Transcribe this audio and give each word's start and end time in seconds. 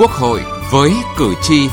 Quốc 0.00 0.10
hội 0.10 0.40
với 0.72 0.92
cử 1.18 1.34
tri. 1.42 1.68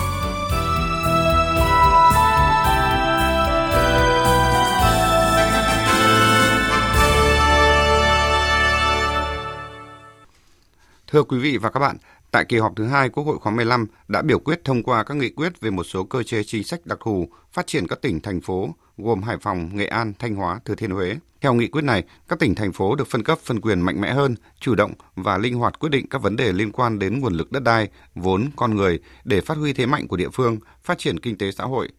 Thưa 11.07 11.23
quý 11.23 11.37
vị 11.37 11.57
và 11.57 11.69
các 11.69 11.79
bạn, 11.79 11.97
tại 12.31 12.45
kỳ 12.45 12.57
họp 12.57 12.73
thứ 12.75 12.85
hai 12.85 13.09
Quốc 13.09 13.23
hội 13.23 13.37
khóa 13.37 13.51
15 13.51 13.85
đã 14.07 14.21
biểu 14.21 14.39
quyết 14.39 14.61
thông 14.63 14.83
qua 14.83 15.03
các 15.03 15.17
nghị 15.17 15.29
quyết 15.29 15.61
về 15.61 15.69
một 15.69 15.83
số 15.83 16.03
cơ 16.03 16.23
chế 16.23 16.43
chính 16.43 16.63
sách 16.63 16.85
đặc 16.85 16.99
thù 17.01 17.29
phát 17.51 17.67
triển 17.67 17.87
các 17.87 18.01
tỉnh 18.01 18.21
thành 18.21 18.41
phố 18.41 18.69
gồm 18.97 19.23
Hải 19.23 19.37
Phòng, 19.37 19.69
Nghệ 19.73 19.85
An, 19.85 20.13
Thanh 20.19 20.35
Hóa, 20.35 20.59
Thừa 20.65 20.75
Thiên 20.75 20.91
Huế. 20.91 21.15
Theo 21.41 21.53
nghị 21.53 21.67
quyết 21.67 21.83
này, 21.83 22.03
các 22.27 22.39
tỉnh 22.39 22.55
thành 22.55 22.73
phố 22.73 22.95
được 22.95 23.07
phân 23.07 23.23
cấp 23.23 23.39
phân 23.43 23.61
quyền 23.61 23.81
mạnh 23.81 24.01
mẽ 24.01 24.13
hơn, 24.13 24.35
chủ 24.59 24.75
động 24.75 24.93
và 25.15 25.37
linh 25.37 25.55
hoạt 25.55 25.79
quyết 25.79 25.89
định 25.89 26.07
các 26.09 26.21
vấn 26.21 26.35
đề 26.35 26.53
liên 26.53 26.71
quan 26.71 26.99
đến 26.99 27.19
nguồn 27.19 27.33
lực 27.33 27.51
đất 27.51 27.63
đai, 27.63 27.89
vốn, 28.15 28.49
con 28.55 28.75
người 28.75 28.99
để 29.23 29.41
phát 29.41 29.57
huy 29.57 29.73
thế 29.73 29.85
mạnh 29.85 30.07
của 30.07 30.17
địa 30.17 30.29
phương, 30.29 30.57
phát 30.83 30.97
triển 30.97 31.19
kinh 31.19 31.37
tế 31.37 31.51
xã 31.51 31.63
hội. 31.63 31.89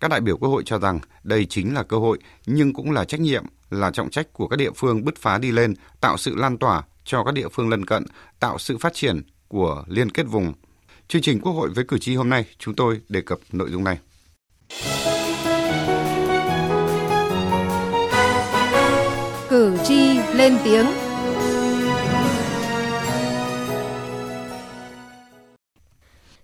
Các 0.00 0.08
đại 0.10 0.20
biểu 0.20 0.36
Quốc 0.36 0.48
hội 0.48 0.62
cho 0.66 0.78
rằng 0.78 1.00
đây 1.22 1.46
chính 1.46 1.74
là 1.74 1.82
cơ 1.82 1.96
hội 1.96 2.18
nhưng 2.46 2.72
cũng 2.72 2.90
là 2.90 3.04
trách 3.04 3.20
nhiệm, 3.20 3.44
là 3.70 3.90
trọng 3.90 4.10
trách 4.10 4.32
của 4.32 4.48
các 4.48 4.56
địa 4.56 4.70
phương 4.76 5.04
bứt 5.04 5.16
phá 5.18 5.38
đi 5.38 5.50
lên, 5.50 5.74
tạo 6.00 6.16
sự 6.16 6.34
lan 6.34 6.58
tỏa 6.58 6.82
cho 7.04 7.24
các 7.24 7.34
địa 7.34 7.48
phương 7.48 7.68
lân 7.68 7.84
cận, 7.84 8.04
tạo 8.40 8.58
sự 8.58 8.78
phát 8.78 8.94
triển 8.94 9.22
của 9.50 9.84
liên 9.86 10.10
kết 10.10 10.22
vùng. 10.22 10.52
Chương 11.08 11.22
trình 11.22 11.40
Quốc 11.40 11.52
hội 11.52 11.70
với 11.70 11.84
cử 11.84 11.98
tri 11.98 12.14
hôm 12.14 12.28
nay, 12.28 12.44
chúng 12.58 12.74
tôi 12.74 13.00
đề 13.08 13.20
cập 13.20 13.38
nội 13.52 13.70
dung 13.70 13.84
này. 13.84 13.98
Cử 19.48 19.76
tri 19.84 20.18
lên 20.34 20.56
tiếng. 20.64 20.86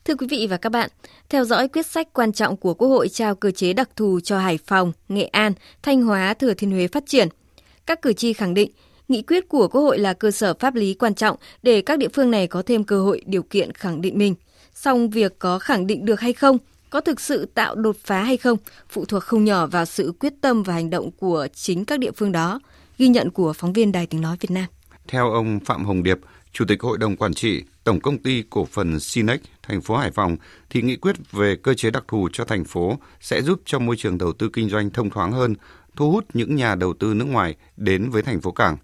Thưa 0.04 0.14
quý 0.14 0.26
vị 0.30 0.46
và 0.50 0.56
các 0.56 0.72
bạn, 0.72 0.90
theo 1.28 1.44
dõi 1.44 1.68
quyết 1.68 1.86
sách 1.86 2.08
quan 2.12 2.32
trọng 2.32 2.56
của 2.56 2.74
Quốc 2.74 2.88
hội 2.88 3.08
trao 3.08 3.34
cơ 3.34 3.50
chế 3.50 3.72
đặc 3.72 3.90
thù 3.96 4.20
cho 4.20 4.38
Hải 4.38 4.58
Phòng, 4.66 4.92
Nghệ 5.08 5.24
An, 5.24 5.52
Thanh 5.82 6.02
Hóa, 6.02 6.34
Thừa 6.34 6.54
Thiên 6.54 6.70
Huế 6.70 6.88
phát 6.88 7.04
triển, 7.06 7.28
các 7.86 8.02
cử 8.02 8.12
tri 8.12 8.32
khẳng 8.32 8.54
định 8.54 8.70
nghị 9.08 9.22
quyết 9.22 9.48
của 9.48 9.68
Quốc 9.68 9.80
hội 9.80 9.98
là 9.98 10.12
cơ 10.12 10.30
sở 10.30 10.54
pháp 10.54 10.74
lý 10.74 10.94
quan 10.94 11.14
trọng 11.14 11.36
để 11.62 11.80
các 11.80 11.98
địa 11.98 12.08
phương 12.08 12.30
này 12.30 12.46
có 12.46 12.62
thêm 12.62 12.84
cơ 12.84 13.02
hội 13.02 13.22
điều 13.26 13.42
kiện 13.42 13.72
khẳng 13.72 14.00
định 14.00 14.18
mình. 14.18 14.34
Song 14.74 15.10
việc 15.10 15.38
có 15.38 15.58
khẳng 15.58 15.86
định 15.86 16.04
được 16.04 16.20
hay 16.20 16.32
không, 16.32 16.58
có 16.90 17.00
thực 17.00 17.20
sự 17.20 17.46
tạo 17.54 17.74
đột 17.74 17.96
phá 18.04 18.22
hay 18.22 18.36
không, 18.36 18.58
phụ 18.88 19.04
thuộc 19.04 19.22
không 19.22 19.44
nhỏ 19.44 19.66
vào 19.66 19.84
sự 19.84 20.12
quyết 20.20 20.32
tâm 20.40 20.62
và 20.62 20.74
hành 20.74 20.90
động 20.90 21.10
của 21.10 21.46
chính 21.54 21.84
các 21.84 21.98
địa 21.98 22.12
phương 22.12 22.32
đó, 22.32 22.60
ghi 22.98 23.08
nhận 23.08 23.30
của 23.30 23.52
phóng 23.52 23.72
viên 23.72 23.92
Đài 23.92 24.06
Tiếng 24.06 24.20
Nói 24.20 24.36
Việt 24.40 24.50
Nam. 24.50 24.64
Theo 25.08 25.32
ông 25.32 25.60
Phạm 25.64 25.84
Hồng 25.84 26.02
Điệp, 26.02 26.18
Chủ 26.52 26.64
tịch 26.68 26.82
Hội 26.82 26.98
đồng 26.98 27.16
Quản 27.16 27.34
trị 27.34 27.62
Tổng 27.84 28.00
Công 28.00 28.18
ty 28.18 28.42
Cổ 28.50 28.64
phần 28.64 29.00
Sinex, 29.00 29.40
thành 29.62 29.80
phố 29.80 29.96
Hải 29.96 30.10
Phòng, 30.10 30.36
thì 30.70 30.82
nghị 30.82 30.96
quyết 30.96 31.16
về 31.32 31.56
cơ 31.62 31.74
chế 31.74 31.90
đặc 31.90 32.04
thù 32.08 32.28
cho 32.32 32.44
thành 32.44 32.64
phố 32.64 32.98
sẽ 33.20 33.42
giúp 33.42 33.60
cho 33.64 33.78
môi 33.78 33.96
trường 33.96 34.18
đầu 34.18 34.32
tư 34.32 34.50
kinh 34.52 34.68
doanh 34.68 34.90
thông 34.90 35.10
thoáng 35.10 35.32
hơn, 35.32 35.54
thu 35.96 36.10
hút 36.10 36.24
những 36.34 36.56
nhà 36.56 36.74
đầu 36.74 36.94
tư 36.94 37.14
nước 37.14 37.24
ngoài 37.24 37.54
đến 37.76 38.10
với 38.10 38.22
thành 38.22 38.40
phố 38.40 38.50
Cảng. 38.50 38.76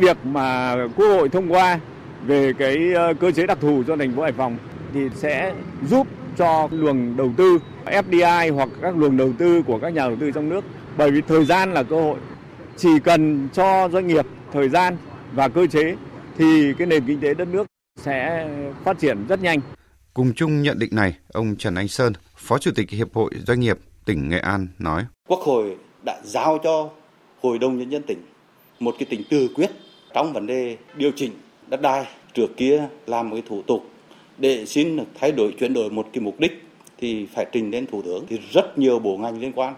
Việc 0.00 0.16
mà 0.24 0.76
Quốc 0.96 1.06
hội 1.06 1.28
thông 1.28 1.52
qua 1.52 1.80
về 2.26 2.52
cái 2.58 2.92
ờ, 2.94 3.14
cơ 3.14 3.30
chế 3.30 3.46
đặc 3.46 3.58
thù 3.60 3.82
cho 3.86 3.96
thành 3.96 4.16
phố 4.16 4.22
Hải 4.22 4.32
Phòng 4.32 4.56
thì 4.94 5.00
sẽ 5.14 5.54
giúp 5.88 6.06
cho 6.36 6.68
luồng 6.72 7.16
đầu 7.16 7.32
tư 7.36 7.58
FDI 7.84 8.54
hoặc 8.54 8.68
các 8.82 8.96
luồng 8.96 9.16
đầu 9.16 9.32
tư 9.38 9.62
của 9.62 9.78
các 9.78 9.88
nhà 9.88 10.08
đầu 10.08 10.16
tư 10.20 10.30
trong 10.30 10.48
nước. 10.48 10.64
Bởi 10.96 11.10
vì 11.10 11.20
thời 11.28 11.44
gian 11.44 11.74
là 11.74 11.82
cơ 11.82 11.96
hội. 11.96 12.18
Chỉ 12.76 12.88
cần 13.04 13.48
cho 13.52 13.88
doanh 13.92 14.06
nghiệp 14.06 14.26
thời 14.52 14.68
gian 14.68 14.96
và 15.32 15.48
cơ 15.48 15.66
chế 15.66 15.96
thì 16.38 16.74
cái 16.78 16.86
nền 16.86 17.04
kinh 17.06 17.20
tế 17.20 17.34
đất 17.34 17.48
nước 17.48 17.66
sẽ 17.96 18.48
phát 18.84 18.98
triển 18.98 19.26
rất 19.28 19.42
nhanh. 19.42 19.60
Cùng 20.14 20.32
chung 20.36 20.62
nhận 20.62 20.78
định 20.78 20.90
này, 20.94 21.16
ông 21.32 21.56
Trần 21.56 21.74
Anh 21.74 21.88
Sơn, 21.88 22.12
Phó 22.36 22.58
Chủ 22.58 22.70
tịch 22.74 22.90
Hiệp 22.90 23.14
hội 23.14 23.30
Doanh 23.46 23.60
nghiệp 23.60 23.78
tỉnh 24.04 24.28
Nghệ 24.28 24.38
An 24.38 24.68
nói. 24.78 25.04
Quốc 25.28 25.40
hội 25.40 25.76
đã 26.04 26.20
giao 26.24 26.58
cho 26.64 26.90
Hội 27.42 27.58
đồng 27.58 27.78
Nhân 27.78 27.90
dân 27.90 28.02
tỉnh 28.02 28.22
một 28.80 28.94
cái 28.98 29.06
tỉnh 29.10 29.22
tự 29.30 29.48
quyết 29.54 29.70
trong 30.14 30.32
vấn 30.32 30.46
đề 30.46 30.76
điều 30.96 31.10
chỉnh 31.16 31.32
đất 31.66 31.80
đai. 31.80 32.06
Trước 32.34 32.56
kia 32.56 32.88
làm 33.06 33.30
một 33.30 33.36
cái 33.36 33.42
thủ 33.48 33.62
tục 33.62 33.86
để 34.38 34.66
xin 34.66 34.98
thay 35.20 35.32
đổi, 35.32 35.54
chuyển 35.58 35.74
đổi 35.74 35.90
một 35.90 36.08
cái 36.12 36.20
mục 36.20 36.40
đích 36.40 36.64
thì 36.98 37.26
phải 37.26 37.46
trình 37.52 37.70
đến 37.70 37.86
thủ 37.86 38.02
tướng 38.02 38.26
thì 38.28 38.38
rất 38.52 38.78
nhiều 38.78 38.98
bộ 38.98 39.16
ngành 39.16 39.40
liên 39.40 39.52
quan, 39.52 39.74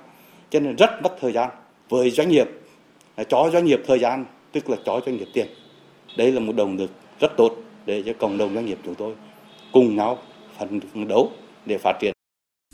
cho 0.50 0.60
nên 0.60 0.76
rất 0.76 0.91
mất 1.03 1.16
thời 1.20 1.32
gian 1.32 1.50
với 1.88 2.10
doanh 2.10 2.28
nghiệp 2.28 2.48
cho 3.28 3.50
doanh 3.53 3.65
nghiệp 3.65 3.81
thời 3.87 3.98
gian, 3.98 4.25
tức 4.53 4.70
là 4.70 4.76
cho 4.84 5.00
doanh 5.06 5.16
nghiệp 5.16 5.28
tiền 5.34 5.47
đây 6.16 6.32
là 6.32 6.41
một 6.41 6.56
động 6.56 6.76
lực 6.76 6.91
rất 7.20 7.37
tốt 7.37 7.56
để 7.87 8.03
cho 8.06 8.12
cộng 8.19 8.38
đồng 8.38 8.54
doanh 8.54 8.66
nghiệp 8.66 8.78
chúng 8.84 8.94
tôi 8.94 9.14
cùng 9.72 9.97
nhau 9.97 10.19
phấn 10.59 11.09
đấu 11.09 11.32
để 11.66 11.78
phát 11.78 11.93
triển. 12.00 12.12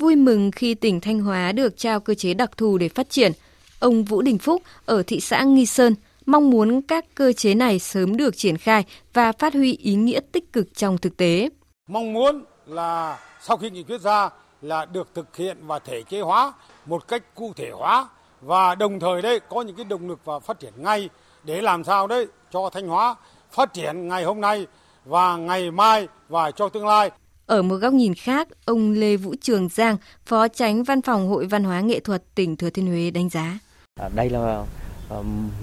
Vui 0.01 0.17
mừng 0.17 0.51
khi 0.51 0.75
tỉnh 0.75 1.01
Thanh 1.01 1.21
Hóa 1.21 1.53
được 1.53 1.77
trao 1.77 2.01
cơ 2.01 2.15
chế 2.15 2.35
đặc 2.35 2.57
thù 2.57 2.79
để 2.79 2.89
phát 2.89 3.11
triển. 3.11 3.33
Ông 3.79 4.05
Vũ 4.05 4.23
Đình 4.23 4.39
Phúc 4.39 4.63
ở 4.87 5.03
thị 5.07 5.21
xã 5.21 5.43
Nghi 5.43 5.67
Sơn 5.67 5.95
mong 6.29 6.51
muốn 6.51 6.83
các 6.83 7.05
cơ 7.15 7.33
chế 7.33 7.55
này 7.55 7.79
sớm 7.79 8.17
được 8.17 8.37
triển 8.37 8.57
khai 8.57 8.85
và 9.13 9.33
phát 9.33 9.55
huy 9.55 9.77
ý 9.77 9.95
nghĩa 9.95 10.21
tích 10.33 10.53
cực 10.53 10.75
trong 10.75 10.99
thực 10.99 11.17
tế. 11.17 11.49
Mong 11.89 12.13
muốn 12.13 12.45
là 12.67 13.19
sau 13.41 13.57
khi 13.57 13.71
nghị 13.71 13.83
quyết 13.83 14.01
ra 14.01 14.31
là 14.63 14.85
được 14.85 15.09
thực 15.15 15.37
hiện 15.37 15.57
và 15.61 15.79
thể 15.79 16.03
chế 16.03 16.21
hóa 16.21 16.53
một 16.87 17.09
cách 17.09 17.35
cụ 17.35 17.53
thể 17.57 17.71
hóa 17.71 18.09
và 18.41 18.75
đồng 18.75 19.01
thời 19.01 19.23
đây 19.23 19.41
có 19.49 19.63
những 19.63 19.77
cái 19.77 19.85
động 19.85 20.09
lực 20.09 20.21
và 20.25 20.39
phát 20.39 20.61
triển 20.61 20.73
ngay 20.77 21.09
để 21.45 21.61
làm 21.61 21.85
sao 21.85 22.07
đấy 22.07 22.27
cho 22.53 22.71
Thanh 22.73 22.89
Hóa 22.89 23.15
phát 23.53 23.75
triển 23.75 24.09
ngày 24.09 24.25
hôm 24.25 24.41
nay 24.41 24.67
và 25.05 25.37
ngày 25.37 25.71
mai 25.71 26.09
và 26.29 26.51
cho 26.51 26.69
tương 26.69 26.87
lai. 26.87 27.11
Ở 27.47 27.63
một 27.63 27.77
góc 27.77 27.93
nhìn 27.93 28.15
khác, 28.15 28.49
ông 28.65 28.91
Lê 28.91 29.17
Vũ 29.17 29.35
Trường 29.41 29.69
Giang, 29.69 29.97
Phó 30.27 30.49
Tránh 30.49 30.83
Văn 30.83 31.03
phòng 31.03 31.29
Hội 31.29 31.47
Văn 31.47 31.65
hóa 31.65 31.81
Nghệ 31.81 32.01
thuật 32.01 32.23
tỉnh 32.35 32.57
Thừa 32.57 32.71
Thiên 32.71 32.87
Huế 32.87 33.11
đánh 33.11 33.29
giá. 33.29 33.59
À, 34.01 34.09
đây 34.15 34.31
là 34.31 34.65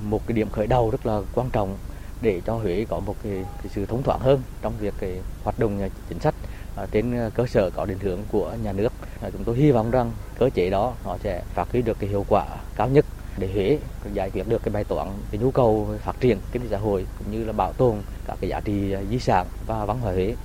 một 0.04 0.28
cái 0.28 0.36
điểm 0.36 0.50
khởi 0.50 0.68
đầu 0.68 0.90
rất 0.90 1.06
là 1.06 1.22
quan 1.34 1.50
trọng 1.50 1.78
để 2.22 2.42
cho 2.46 2.54
Huế 2.54 2.86
có 2.90 3.00
một 3.00 3.16
cái, 3.24 3.46
cái 3.58 3.72
sự 3.76 3.86
thông 3.86 4.04
thoáng 4.04 4.20
hơn 4.20 4.42
trong 4.62 4.74
việc 4.80 4.94
cái 5.00 5.20
hoạt 5.44 5.60
động 5.60 5.82
à, 5.82 5.90
chính 6.10 6.20
sách 6.20 6.36
à, 6.76 6.86
trên 6.92 7.18
à, 7.18 7.30
cơ 7.36 7.46
sở 7.46 7.70
có 7.70 7.86
định 7.86 8.00
hướng 8.00 8.20
của 8.32 8.56
nhà 8.64 8.72
nước. 8.72 8.94
À, 9.22 9.30
chúng 9.34 9.44
tôi 9.44 9.56
hy 9.56 9.72
vọng 9.72 9.92
rằng 9.92 10.12
cơ 10.40 10.50
chế 10.50 10.70
đó 10.70 10.94
nó 11.06 11.18
sẽ 11.24 11.44
phát 11.54 11.72
huy 11.72 11.82
được 11.82 11.98
cái 12.00 12.10
hiệu 12.10 12.26
quả 12.30 12.46
cao 12.76 12.90
nhất 12.90 13.06
để 13.38 13.50
Huế 13.54 13.80
giải 14.14 14.30
quyết 14.30 14.44
được 14.48 14.62
cái 14.64 14.74
bài 14.74 14.84
toán 14.84 15.08
cái 15.32 15.42
nhu 15.42 15.52
cầu 15.52 15.90
phát 16.04 16.16
triển 16.20 16.38
kinh 16.52 16.62
tế 16.62 16.68
xã 16.72 16.78
hội 16.78 17.06
cũng 17.18 17.32
như 17.32 17.46
là 17.46 17.54
bảo 17.54 17.74
tồn 17.74 17.96
các 18.28 18.38
cái 18.42 18.50
giá 18.50 18.60
trị 18.60 18.92
à, 18.92 19.02
di 19.10 19.20
sản 19.20 19.48
và 19.68 19.86
văn 19.86 20.00
hóa 20.00 20.12
Huế. 20.12 20.36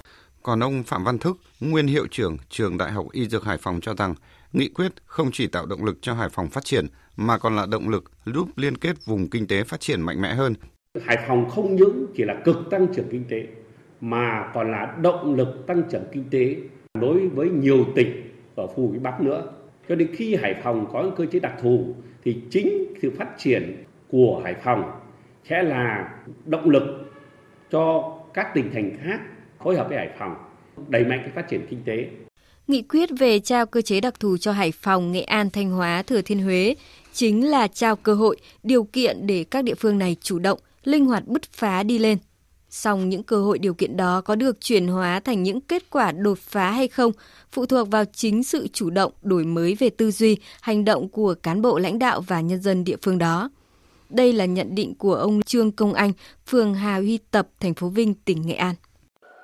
Còn 0.43 0.61
ông 0.61 0.83
Phạm 0.83 1.05
Văn 1.05 1.19
Thức, 1.19 1.39
nguyên 1.61 1.87
hiệu 1.87 2.07
trưởng 2.11 2.37
trường 2.51 2.79
Đại 2.79 2.93
học 2.93 3.07
Y 3.13 3.29
Dược 3.29 3.45
Hải 3.45 3.59
Phòng 3.59 3.81
cho 3.83 3.95
rằng 3.95 4.15
nghị 4.53 4.69
quyết 4.69 4.93
không 5.07 5.31
chỉ 5.33 5.47
tạo 5.47 5.67
động 5.67 5.85
lực 5.85 5.99
cho 6.03 6.15
Hải 6.15 6.29
Phòng 6.29 6.49
phát 6.49 6.65
triển 6.65 6.87
mà 7.21 7.39
còn 7.39 7.57
là 7.57 7.67
động 7.67 7.89
lực 7.89 8.05
giúp 8.27 8.49
liên 8.57 8.77
kết 8.77 9.07
vùng 9.07 9.31
kinh 9.31 9.47
tế 9.47 9.65
phát 9.65 9.81
triển 9.81 10.01
mạnh 10.01 10.23
mẽ 10.23 10.35
hơn. 10.35 10.55
Hải 11.05 11.19
Phòng 11.29 11.51
không 11.51 11.77
những 11.77 12.07
chỉ 12.15 12.25
là 12.25 12.35
cực 12.45 12.57
tăng 12.71 12.87
trưởng 12.95 13.09
kinh 13.11 13.25
tế 13.29 13.47
mà 14.01 14.51
còn 14.55 14.73
là 14.73 14.97
động 15.03 15.35
lực 15.35 15.67
tăng 15.67 15.83
trưởng 15.91 16.05
kinh 16.13 16.25
tế 16.31 16.57
đối 17.01 17.29
với 17.29 17.51
nhiều 17.51 17.87
tỉnh 17.95 18.31
ở 18.57 18.67
khu 18.67 18.87
vực 18.87 19.03
Bắc 19.03 19.21
nữa. 19.21 19.53
Cho 19.89 19.95
nên 19.95 20.15
khi 20.15 20.37
Hải 20.37 20.55
Phòng 20.63 20.87
có 20.93 21.11
cơ 21.17 21.27
chế 21.27 21.41
đặc 21.41 21.55
thù 21.63 21.95
thì 22.25 22.37
chính 22.51 22.95
sự 23.03 23.11
phát 23.19 23.29
triển 23.39 23.85
của 24.09 24.41
Hải 24.45 24.55
Phòng 24.65 24.91
sẽ 25.49 25.63
là 25.63 26.15
động 26.47 26.71
lực 26.71 27.13
cho 27.71 28.15
các 28.35 28.55
tỉnh 28.55 28.71
thành 28.73 28.97
khác 29.05 29.21
phối 29.65 29.77
hợp 29.77 29.89
với 29.89 29.99
Hải 29.99 30.11
Phòng 30.19 30.35
đẩy 30.89 31.05
mạnh 31.05 31.21
cái 31.23 31.31
phát 31.35 31.49
triển 31.49 31.67
kinh 31.71 31.81
tế. 31.85 32.09
Nghị 32.69 32.83
quyết 32.83 33.11
về 33.19 33.41
trao 33.41 33.67
cơ 33.67 33.83
chế 33.83 34.01
đặc 34.01 34.21
thù 34.21 34.37
cho 34.37 34.53
Hải 34.53 34.73
Phòng, 34.73 35.13
Nghệ 35.13 35.21
An, 35.21 35.51
Thanh 35.51 35.71
Hóa, 35.71 36.03
Thừa 36.03 36.23
Thiên 36.23 36.43
Huế 36.43 36.75
chính 37.13 37.51
là 37.51 37.69
trao 37.69 37.97
cơ 37.97 38.15
hội, 38.15 38.37
điều 38.63 38.85
kiện 38.85 39.27
để 39.27 39.45
các 39.45 39.65
địa 39.65 39.75
phương 39.75 39.99
này 39.99 40.17
chủ 40.21 40.39
động, 40.39 40.59
linh 40.85 41.07
hoạt 41.07 41.27
bứt 41.27 41.43
phá 41.53 41.83
đi 41.83 41.99
lên. 41.99 42.19
Song 42.71 43.09
những 43.09 43.23
cơ 43.23 43.43
hội 43.43 43.59
điều 43.59 43.75
kiện 43.75 43.97
đó 43.97 44.21
có 44.21 44.35
được 44.35 44.61
chuyển 44.61 44.89
hóa 44.89 45.21
thành 45.21 45.43
những 45.43 45.61
kết 45.61 45.91
quả 45.91 46.13
đột 46.13 46.39
phá 46.39 46.71
hay 46.71 46.89
không 46.89 47.13
phụ 47.53 47.67
thuộc 47.67 47.91
vào 47.91 48.05
chính 48.05 48.45
sự 48.45 48.69
chủ 48.73 48.91
động, 48.91 49.13
đổi 49.23 49.45
mới 49.45 49.75
về 49.75 49.91
tư 49.91 50.11
duy, 50.11 50.37
hành 50.61 50.85
động 50.85 51.09
của 51.09 51.35
cán 51.43 51.63
bộ 51.63 51.79
lãnh 51.79 51.99
đạo 51.99 52.21
và 52.21 52.41
nhân 52.41 52.61
dân 52.63 52.85
địa 52.85 52.97
phương 53.03 53.19
đó. 53.19 53.51
Đây 54.11 54.33
là 54.33 54.45
nhận 54.45 54.75
định 54.75 54.95
của 54.95 55.15
ông 55.15 55.43
Trương 55.43 55.73
Công 55.73 55.93
Anh, 55.93 56.13
phường 56.47 56.75
Hà 56.75 56.97
Huy 56.97 57.19
Tập, 57.31 57.49
thành 57.61 57.75
phố 57.75 57.89
Vinh, 57.89 58.15
tỉnh 58.15 58.47
Nghệ 58.47 58.55
An. 58.55 58.75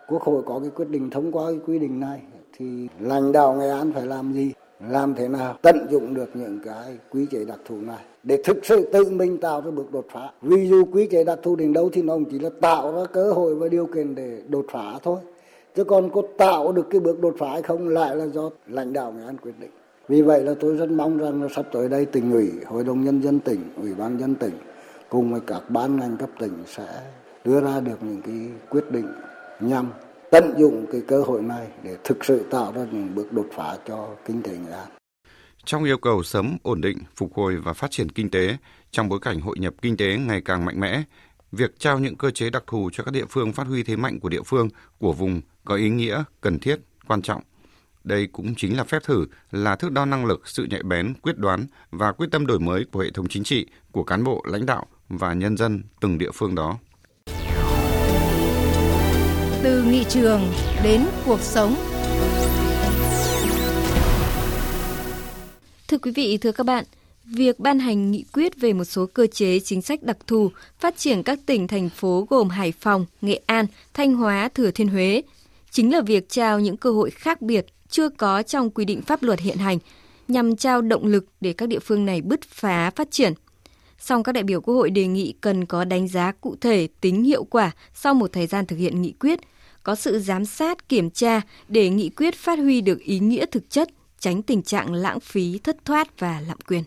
Quốc 0.08 0.23
hội 0.23 0.43
có 0.46 0.61
cái 0.61 0.70
quyết 0.75 0.88
định 0.88 1.11
thông 1.11 1.32
qua 1.32 1.50
cái 1.50 1.61
quy 1.67 1.79
định 1.79 2.00
này 2.00 2.20
thì 2.58 2.88
lãnh 3.00 3.32
đạo 3.32 3.55
Nghệ 3.55 3.70
An 3.70 3.93
phải 3.93 4.06
làm 4.06 4.32
gì? 4.32 4.52
Làm 4.81 5.14
thế 5.14 5.28
nào 5.28 5.56
tận 5.62 5.87
dụng 5.90 6.14
được 6.14 6.31
những 6.34 6.58
cái 6.64 6.99
quy 7.11 7.26
chế 7.31 7.44
đặc 7.44 7.58
thù 7.64 7.76
này 7.81 8.05
để 8.23 8.43
thực 8.44 8.67
sự 8.67 8.88
tự 8.93 9.11
mình 9.11 9.38
tạo 9.38 9.61
ra 9.61 9.70
bước 9.70 9.93
đột 9.93 10.06
phá. 10.12 10.31
Ví 10.43 10.69
dụ 10.69 10.84
quy 10.93 11.06
chế 11.06 11.25
đặc 11.25 11.38
thù 11.43 11.56
đến 11.56 11.73
đâu 11.73 11.90
thì 11.93 12.02
nó 12.02 12.19
chỉ 12.31 12.38
là 12.38 12.50
tạo 12.61 12.93
ra 12.96 13.05
cơ 13.12 13.32
hội 13.32 13.55
và 13.55 13.69
điều 13.69 13.87
kiện 13.87 14.14
để 14.14 14.40
đột 14.49 14.67
phá 14.73 14.99
thôi. 15.02 15.19
Chứ 15.76 15.84
còn 15.84 16.11
có 16.11 16.23
tạo 16.38 16.73
được 16.73 16.87
cái 16.90 17.00
bước 17.00 17.20
đột 17.20 17.34
phá 17.38 17.49
hay 17.49 17.62
không 17.62 17.88
lại 17.88 18.17
là 18.17 18.26
do 18.26 18.50
lãnh 18.67 18.93
đạo 18.93 19.12
Nghệ 19.12 19.25
An 19.25 19.37
quyết 19.37 19.55
định. 19.61 19.70
Vì 20.08 20.23
vậy 20.23 20.43
là 20.43 20.55
tôi 20.61 20.76
rất 20.76 20.90
mong 20.90 21.19
rằng 21.19 21.43
là 21.43 21.49
sắp 21.56 21.67
tới 21.73 21.88
đây 21.88 22.05
tỉnh 22.05 22.32
ủy, 22.32 22.50
hội 22.67 22.84
đồng 22.84 23.05
nhân 23.05 23.23
dân 23.23 23.40
tỉnh, 23.40 23.61
ủy 23.81 23.94
ban 23.94 24.20
dân 24.20 24.34
tỉnh 24.34 24.55
cùng 25.08 25.32
với 25.32 25.40
các 25.46 25.62
ban 25.69 25.96
ngành 25.96 26.17
cấp 26.17 26.31
tỉnh 26.38 26.52
sẽ 26.67 26.87
đưa 27.44 27.61
ra 27.61 27.81
được 27.81 27.99
những 28.02 28.23
cái 28.23 28.34
quyết 28.70 28.90
định 28.90 29.06
nhằm 29.61 29.87
tận 30.41 30.55
dụng 30.59 30.87
cái 30.93 31.00
cơ 31.09 31.23
hội 31.23 31.43
này 31.43 31.67
để 31.83 31.97
thực 32.05 32.25
sự 32.25 32.44
tạo 32.50 32.73
ra 32.73 32.87
những 32.93 33.15
bước 33.15 33.33
đột 33.33 33.47
phá 33.56 33.77
cho 33.88 34.09
kinh 34.27 34.43
tế 34.43 34.53
Nghệ 34.56 34.73
An. 34.73 34.88
Trong 35.65 35.85
yêu 35.85 35.99
cầu 35.99 36.23
sớm 36.23 36.56
ổn 36.62 36.81
định, 36.81 36.99
phục 37.17 37.35
hồi 37.35 37.56
và 37.56 37.73
phát 37.73 37.91
triển 37.91 38.09
kinh 38.09 38.31
tế 38.31 38.56
trong 38.91 39.09
bối 39.09 39.19
cảnh 39.23 39.41
hội 39.41 39.56
nhập 39.59 39.75
kinh 39.83 39.97
tế 39.97 40.17
ngày 40.17 40.41
càng 40.41 40.65
mạnh 40.65 40.81
mẽ, 40.81 41.03
việc 41.53 41.79
trao 41.79 41.99
những 41.99 42.17
cơ 42.17 42.31
chế 42.31 42.50
đặc 42.50 42.65
thù 42.67 42.91
cho 42.93 43.05
các 43.05 43.11
địa 43.11 43.25
phương 43.31 43.53
phát 43.53 43.67
huy 43.67 43.83
thế 43.83 43.97
mạnh 43.97 44.21
của 44.21 44.29
địa 44.29 44.43
phương, 44.47 44.69
của 44.99 45.12
vùng 45.12 45.41
có 45.65 45.75
ý 45.75 45.88
nghĩa 45.88 46.23
cần 46.41 46.59
thiết, 46.59 46.77
quan 47.06 47.23
trọng. 47.23 47.43
Đây 48.05 48.27
cũng 48.33 48.55
chính 48.56 48.77
là 48.77 48.85
phép 48.85 49.03
thử, 49.05 49.27
là 49.50 49.77
thước 49.77 49.93
đo 49.93 50.05
năng 50.05 50.27
lực, 50.27 50.49
sự 50.49 50.67
nhạy 50.71 50.83
bén, 50.83 51.15
quyết 51.23 51.38
đoán 51.38 51.67
và 51.91 52.12
quyết 52.12 52.27
tâm 52.31 52.47
đổi 52.47 52.61
mới 52.61 52.85
của 52.93 53.00
hệ 53.00 53.11
thống 53.11 53.29
chính 53.29 53.44
trị, 53.44 53.67
của 53.93 54.05
cán 54.05 54.25
bộ, 54.25 54.43
lãnh 54.47 54.67
đạo 54.67 54.87
và 55.09 55.35
nhân 55.35 55.56
dân 55.56 55.83
từng 56.00 56.19
địa 56.19 56.31
phương 56.35 56.55
đó. 56.55 56.79
Từ 59.66 59.82
nghị 59.82 60.04
trường 60.08 60.52
đến 60.82 61.06
cuộc 61.24 61.40
sống. 61.40 61.74
Thưa 65.88 65.98
quý 65.98 66.10
vị, 66.10 66.38
thưa 66.38 66.52
các 66.52 66.66
bạn, 66.66 66.84
việc 67.24 67.58
ban 67.58 67.78
hành 67.78 68.10
nghị 68.10 68.24
quyết 68.32 68.60
về 68.60 68.72
một 68.72 68.84
số 68.84 69.06
cơ 69.06 69.26
chế 69.26 69.60
chính 69.60 69.82
sách 69.82 70.02
đặc 70.02 70.16
thù 70.26 70.50
phát 70.78 70.98
triển 70.98 71.22
các 71.22 71.38
tỉnh 71.46 71.68
thành 71.68 71.88
phố 71.88 72.26
gồm 72.30 72.48
Hải 72.48 72.72
Phòng, 72.72 73.06
Nghệ 73.20 73.40
An, 73.46 73.66
Thanh 73.94 74.14
Hóa, 74.14 74.48
Thừa 74.54 74.70
Thiên 74.70 74.88
Huế 74.88 75.22
chính 75.70 75.92
là 75.92 76.00
việc 76.00 76.28
trao 76.28 76.60
những 76.60 76.76
cơ 76.76 76.90
hội 76.90 77.10
khác 77.10 77.42
biệt 77.42 77.66
chưa 77.88 78.08
có 78.08 78.42
trong 78.42 78.70
quy 78.70 78.84
định 78.84 79.02
pháp 79.02 79.22
luật 79.22 79.40
hiện 79.40 79.56
hành 79.56 79.78
nhằm 80.28 80.56
trao 80.56 80.82
động 80.82 81.06
lực 81.06 81.26
để 81.40 81.52
các 81.52 81.68
địa 81.68 81.78
phương 81.78 82.06
này 82.06 82.20
bứt 82.20 82.40
phá 82.42 82.90
phát 82.90 83.10
triển. 83.10 83.32
Song 83.98 84.22
các 84.22 84.32
đại 84.32 84.44
biểu 84.44 84.60
Quốc 84.60 84.74
hội 84.74 84.90
đề 84.90 85.06
nghị 85.06 85.34
cần 85.40 85.66
có 85.66 85.84
đánh 85.84 86.08
giá 86.08 86.32
cụ 86.40 86.56
thể 86.60 86.88
tính 87.00 87.24
hiệu 87.24 87.44
quả 87.44 87.70
sau 87.94 88.14
một 88.14 88.32
thời 88.32 88.46
gian 88.46 88.66
thực 88.66 88.76
hiện 88.76 89.02
nghị 89.02 89.12
quyết, 89.12 89.40
có 89.87 89.94
sự 89.94 90.19
giám 90.19 90.44
sát 90.44 90.88
kiểm 90.88 91.11
tra 91.11 91.41
để 91.69 91.91
nghị 91.91 92.11
quyết 92.11 92.35
phát 92.35 92.59
huy 92.59 92.81
được 92.81 92.99
ý 92.99 93.19
nghĩa 93.19 93.47
thực 93.47 93.71
chất, 93.71 93.88
tránh 94.19 94.43
tình 94.43 94.62
trạng 94.62 94.94
lãng 94.94 95.21
phí, 95.21 95.59
thất 95.59 95.77
thoát 95.85 96.21
và 96.21 96.41
lạm 96.41 96.59
quyền. 96.69 96.85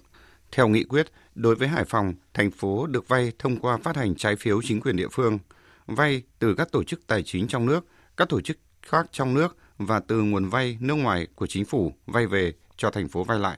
Theo 0.52 0.68
nghị 0.68 0.84
quyết, 0.84 1.08
đối 1.36 1.56
với 1.56 1.68
Hải 1.68 1.86
Phòng, 1.86 2.14
thành 2.34 2.52
phố 2.52 2.88
được 2.88 3.08
vay 3.08 3.32
thông 3.40 3.58
qua 3.58 3.78
phát 3.78 3.96
hành 3.96 4.16
trái 4.16 4.36
phiếu 4.36 4.62
chính 4.62 4.82
quyền 4.82 4.96
địa 4.96 5.08
phương, 5.12 5.40
vay 5.88 6.22
từ 6.40 6.56
các 6.56 6.72
tổ 6.72 6.84
chức 6.84 7.08
tài 7.08 7.24
chính 7.24 7.48
trong 7.48 7.66
nước, 7.66 7.86
các 8.18 8.30
tổ 8.30 8.42
chức 8.42 8.58
khác 8.82 9.06
trong 9.12 9.34
nước 9.34 9.58
và 9.78 10.00
từ 10.00 10.22
nguồn 10.22 10.50
vay 10.50 10.78
nước 10.80 10.96
ngoài 10.96 11.28
của 11.36 11.48
chính 11.48 11.66
phủ 11.66 11.94
vay 12.06 12.28
về 12.28 12.54
cho 12.78 12.92
thành 12.92 13.10
phố 13.10 13.24
vay 13.24 13.40
lại, 13.40 13.58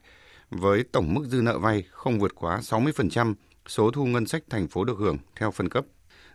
với 0.50 0.84
tổng 0.92 1.14
mức 1.14 1.26
dư 1.26 1.42
nợ 1.42 1.60
vay 1.60 1.84
không 1.92 2.20
vượt 2.20 2.36
quá 2.36 2.60
60% 2.60 3.34
số 3.68 3.92
thu 3.92 4.06
ngân 4.06 4.26
sách 4.26 4.44
thành 4.50 4.68
phố 4.68 4.84
được 4.84 4.98
hưởng 4.98 5.18
theo 5.36 5.52
phân 5.52 5.70
cấp. 5.70 5.86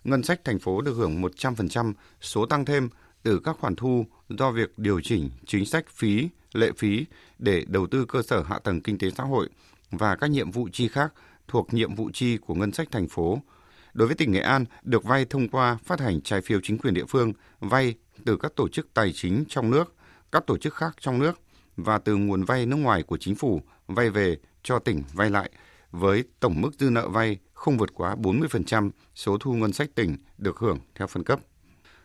Ngân 0.07 0.23
sách 0.23 0.45
thành 0.45 0.59
phố 0.59 0.81
được 0.81 0.95
hưởng 0.95 1.23
100% 1.23 1.93
số 2.21 2.47
tăng 2.47 2.65
thêm 2.65 2.89
từ 3.23 3.41
các 3.45 3.57
khoản 3.61 3.77
thu 3.77 4.07
do 4.29 4.51
việc 4.51 4.79
điều 4.79 5.01
chỉnh 5.01 5.31
chính 5.47 5.67
sách 5.67 5.85
phí, 5.91 6.29
lệ 6.53 6.71
phí 6.77 7.07
để 7.39 7.65
đầu 7.69 7.87
tư 7.87 8.05
cơ 8.09 8.23
sở 8.23 8.43
hạ 8.43 8.59
tầng 8.59 8.81
kinh 8.81 8.99
tế 8.99 9.11
xã 9.11 9.25
hội 9.25 9.49
và 9.91 10.17
các 10.17 10.31
nhiệm 10.31 10.51
vụ 10.51 10.69
chi 10.73 10.89
khác 10.89 11.13
thuộc 11.49 11.75
nhiệm 11.75 11.95
vụ 11.95 12.11
chi 12.13 12.37
của 12.37 12.55
ngân 12.55 12.73
sách 12.73 12.89
thành 12.91 13.09
phố. 13.09 13.39
Đối 13.95 14.09
với 14.09 14.17
tỉnh 14.17 14.33
Nghệ 14.33 14.41
An, 14.41 14.65
được 14.83 15.05
vay 15.05 15.25
thông 15.25 15.49
qua 15.49 15.79
phát 15.85 16.01
hành 16.01 16.21
trái 16.21 16.41
phiếu 16.41 16.61
chính 16.63 16.79
quyền 16.79 16.95
địa 16.95 17.05
phương, 17.09 17.33
vay 17.61 17.95
từ 18.25 18.37
các 18.37 18.53
tổ 18.57 18.69
chức 18.69 18.95
tài 18.95 19.13
chính 19.13 19.45
trong 19.49 19.71
nước, 19.71 19.95
các 20.33 20.47
tổ 20.47 20.59
chức 20.59 20.75
khác 20.75 20.97
trong 21.01 21.19
nước 21.19 21.41
và 21.77 21.99
từ 21.99 22.17
nguồn 22.17 22.45
vay 22.45 22.67
nước 22.67 22.77
ngoài 22.77 23.03
của 23.03 23.17
chính 23.17 23.35
phủ 23.35 23.63
vay 23.87 24.11
về 24.11 24.37
cho 24.63 24.79
tỉnh 24.79 25.03
vay 25.13 25.31
lại 25.31 25.51
với 25.91 26.25
tổng 26.41 26.61
mức 26.61 26.71
dư 26.79 26.91
nợ 26.91 27.09
vay 27.09 27.39
không 27.57 27.79
vượt 27.79 27.95
quá 27.95 28.15
40% 28.23 28.91
số 29.15 29.39
thu 29.39 29.53
ngân 29.53 29.73
sách 29.73 29.95
tỉnh 29.95 30.17
được 30.39 30.59
hưởng 30.59 30.79
theo 30.95 31.07
phân 31.07 31.25
cấp. 31.25 31.41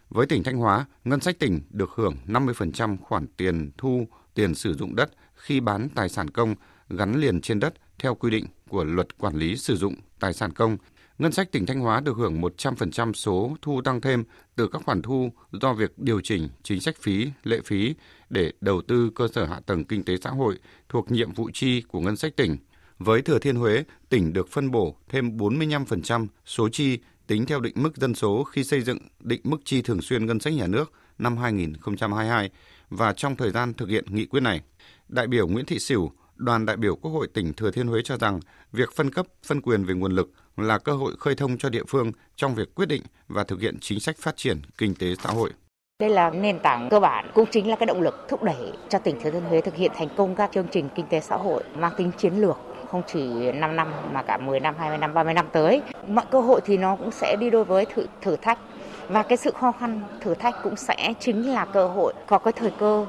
Với 0.09 0.25
tỉnh 0.25 0.44
Thanh 0.44 0.57
Hóa, 0.57 0.86
ngân 1.03 1.19
sách 1.19 1.39
tỉnh 1.39 1.62
được 1.69 1.89
hưởng 1.95 2.15
50% 2.27 2.98
khoản 2.98 3.27
tiền 3.38 3.71
thu 3.77 4.07
tiền 4.33 4.56
sử 4.56 4.74
dụng 4.74 4.95
đất 4.95 5.12
khi 5.33 5.59
bán 5.59 5.89
tài 5.95 6.09
sản 6.09 6.30
công 6.30 6.56
gắn 6.89 7.15
liền 7.15 7.42
trên 7.42 7.59
đất 7.59 7.74
theo 8.00 8.15
quy 8.15 8.31
định 8.31 8.45
của 8.69 8.83
Luật 8.83 9.18
Quản 9.18 9.36
lý 9.36 9.57
sử 9.57 9.75
dụng 9.75 9.95
tài 10.19 10.33
sản 10.33 10.53
công 10.53 10.77
Ngân 11.21 11.31
sách 11.31 11.51
tỉnh 11.51 11.65
Thanh 11.65 11.80
Hóa 11.80 12.00
được 12.00 12.18
hưởng 12.18 12.42
100% 12.42 13.13
số 13.13 13.56
thu 13.62 13.81
tăng 13.81 14.01
thêm 14.01 14.24
từ 14.56 14.68
các 14.68 14.81
khoản 14.86 15.01
thu 15.01 15.31
do 15.51 15.74
việc 15.74 15.98
điều 15.98 16.21
chỉnh 16.21 16.50
chính 16.63 16.81
sách 16.81 16.95
phí, 17.01 17.30
lệ 17.44 17.59
phí 17.65 17.95
để 18.30 18.51
đầu 18.62 18.81
tư 18.81 19.12
cơ 19.15 19.27
sở 19.36 19.45
hạ 19.45 19.59
tầng 19.65 19.86
kinh 19.86 20.03
tế 20.03 20.18
xã 20.18 20.30
hội 20.30 20.59
thuộc 20.89 21.12
nhiệm 21.12 21.33
vụ 21.33 21.50
chi 21.53 21.81
của 21.81 22.00
ngân 22.00 22.15
sách 22.15 22.36
tỉnh. 22.36 22.57
Với 23.03 23.21
Thừa 23.21 23.39
Thiên 23.39 23.56
Huế, 23.56 23.83
tỉnh 24.09 24.33
được 24.33 24.50
phân 24.50 24.71
bổ 24.71 24.95
thêm 25.09 25.38
45% 25.38 26.27
số 26.45 26.69
chi 26.69 27.00
tính 27.27 27.45
theo 27.45 27.59
định 27.59 27.74
mức 27.75 27.98
dân 27.98 28.15
số 28.15 28.44
khi 28.44 28.63
xây 28.63 28.81
dựng 28.81 28.98
định 29.19 29.42
mức 29.44 29.57
chi 29.65 29.81
thường 29.81 30.01
xuyên 30.01 30.25
ngân 30.25 30.39
sách 30.39 30.53
nhà 30.53 30.68
nước 30.68 30.92
năm 31.18 31.38
2022 31.38 32.50
và 32.89 33.13
trong 33.13 33.36
thời 33.36 33.51
gian 33.51 33.74
thực 33.74 33.89
hiện 33.89 34.06
nghị 34.09 34.25
quyết 34.25 34.39
này. 34.39 34.62
Đại 35.07 35.27
biểu 35.27 35.48
Nguyễn 35.48 35.65
Thị 35.65 35.80
Sửu, 35.80 36.12
đoàn 36.36 36.65
đại 36.65 36.77
biểu 36.77 36.95
Quốc 36.95 37.12
hội 37.12 37.27
tỉnh 37.33 37.53
Thừa 37.53 37.71
Thiên 37.71 37.88
Huế 37.88 38.01
cho 38.03 38.18
rằng 38.18 38.39
việc 38.71 38.92
phân 38.95 39.09
cấp, 39.13 39.25
phân 39.44 39.62
quyền 39.62 39.83
về 39.83 39.94
nguồn 39.94 40.12
lực 40.12 40.31
là 40.57 40.77
cơ 40.77 40.92
hội 40.92 41.13
khơi 41.19 41.36
thông 41.36 41.57
cho 41.57 41.69
địa 41.69 41.83
phương 41.88 42.12
trong 42.36 42.56
việc 42.56 42.75
quyết 42.75 42.88
định 42.88 43.01
và 43.27 43.44
thực 43.44 43.62
hiện 43.62 43.77
chính 43.81 44.00
sách 44.00 44.18
phát 44.18 44.38
triển 44.38 44.57
kinh 44.77 44.95
tế 44.95 45.15
xã 45.24 45.30
hội. 45.30 45.51
Đây 46.00 46.09
là 46.09 46.30
nền 46.30 46.59
tảng 46.59 46.89
cơ 46.89 47.00
bản, 47.00 47.31
cũng 47.33 47.50
chính 47.51 47.69
là 47.69 47.75
cái 47.75 47.86
động 47.86 48.01
lực 48.01 48.25
thúc 48.30 48.44
đẩy 48.44 48.74
cho 48.89 49.00
tỉnh 49.00 49.21
Thừa 49.21 49.31
Thiên 49.31 49.44
Huế 49.44 49.62
thực 49.62 49.75
hiện 49.75 49.92
thành 49.95 50.09
công 50.18 50.36
các 50.36 50.51
chương 50.53 50.68
trình 50.71 50.89
kinh 50.95 51.06
tế 51.09 51.19
xã 51.19 51.36
hội 51.36 51.63
mang 51.75 51.94
tính 51.98 52.12
chiến 52.18 52.33
lược 52.33 52.57
không 52.91 53.01
chỉ 53.07 53.51
5 53.51 53.75
năm 53.75 53.88
mà 54.13 54.21
cả 54.21 54.38
10 54.38 54.59
năm, 54.59 54.75
20 54.79 54.97
năm, 54.97 55.13
30 55.13 55.33
năm 55.33 55.45
tới. 55.51 55.81
Mọi 56.07 56.25
cơ 56.31 56.41
hội 56.41 56.61
thì 56.65 56.77
nó 56.77 56.95
cũng 56.95 57.11
sẽ 57.11 57.35
đi 57.39 57.49
đôi 57.49 57.63
với 57.63 57.85
thử, 57.85 58.05
thử 58.21 58.35
thách 58.35 58.59
và 59.07 59.23
cái 59.23 59.38
sự 59.38 59.51
khó 59.51 59.71
khăn, 59.71 60.01
thử 60.21 60.33
thách 60.33 60.55
cũng 60.63 60.75
sẽ 60.75 61.13
chính 61.19 61.49
là 61.49 61.65
cơ 61.65 61.88
hội, 61.88 62.13
có 62.27 62.38
cái 62.38 62.53
thời 62.53 62.71
cơ 62.79 63.05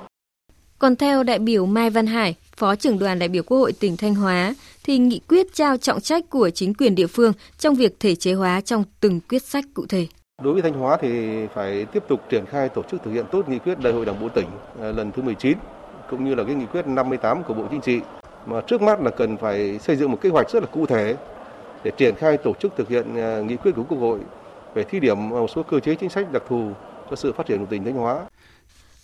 còn 0.83 0.97
theo 0.97 1.23
đại 1.23 1.39
biểu 1.39 1.67
Mai 1.67 1.91
Văn 1.91 2.07
Hải, 2.07 2.35
Phó 2.57 2.77
trưởng 2.77 2.99
đoàn 2.99 3.19
đại 3.19 3.29
biểu 3.29 3.43
Quốc 3.43 3.59
hội 3.59 3.73
tỉnh 3.81 3.97
Thanh 3.97 4.15
Hóa, 4.15 4.55
thì 4.85 4.99
nghị 4.99 5.21
quyết 5.29 5.55
trao 5.55 5.77
trọng 5.77 6.01
trách 6.01 6.31
của 6.31 6.51
chính 6.51 6.75
quyền 6.75 6.95
địa 6.95 7.07
phương 7.07 7.33
trong 7.59 7.75
việc 7.75 8.01
thể 8.01 8.15
chế 8.15 8.33
hóa 8.33 8.61
trong 8.61 8.85
từng 9.01 9.21
quyết 9.29 9.43
sách 9.43 9.65
cụ 9.75 9.87
thể. 9.89 10.07
Đối 10.43 10.53
với 10.53 10.63
Thanh 10.63 10.73
Hóa 10.73 10.97
thì 11.01 11.09
phải 11.55 11.85
tiếp 11.85 12.03
tục 12.09 12.21
triển 12.31 12.47
khai 12.47 12.69
tổ 12.69 12.83
chức 12.83 13.03
thực 13.03 13.11
hiện 13.11 13.25
tốt 13.33 13.49
nghị 13.49 13.59
quyết 13.59 13.79
Đại 13.79 13.93
hội 13.93 14.07
Đảng 14.07 14.21
bộ 14.21 14.29
tỉnh 14.29 14.47
à, 14.81 14.93
lần 14.93 15.13
thứ 15.13 15.23
19 15.23 15.59
cũng 16.11 16.25
như 16.25 16.35
là 16.35 16.45
cái 16.45 16.55
nghị 16.55 16.67
quyết 16.67 16.87
58 16.87 17.43
của 17.43 17.55
Bộ 17.55 17.65
Chính 17.71 17.81
trị. 17.81 18.01
Mà 18.47 18.61
trước 18.61 18.83
mắt 18.83 19.01
là 19.01 19.11
cần 19.11 19.37
phải 19.37 19.79
xây 19.79 19.97
dựng 19.97 20.11
một 20.11 20.19
kế 20.21 20.29
hoạch 20.29 20.51
rất 20.51 20.63
là 20.63 20.69
cụ 20.73 20.87
thể 20.87 21.17
để 21.85 21.91
triển 21.97 22.15
khai 22.15 22.37
tổ 22.37 22.53
chức 22.61 22.73
thực 22.77 22.89
hiện 22.89 23.17
à, 23.17 23.41
nghị 23.41 23.57
quyết 23.57 23.73
của 23.77 23.85
Quốc 23.89 23.99
hội 23.99 24.19
về 24.75 24.85
thí 24.85 25.01
điểm 25.01 25.29
một 25.29 25.51
số 25.55 25.63
cơ 25.63 25.81
chế 25.81 25.95
chính 25.95 26.11
sách 26.11 26.33
đặc 26.33 26.43
thù 26.49 26.71
cho 27.11 27.17
sự 27.17 27.33
phát 27.33 27.47
triển 27.47 27.59
của 27.59 27.67
tỉnh 27.71 27.85
Thanh 27.85 27.95
Hóa. 27.95 28.27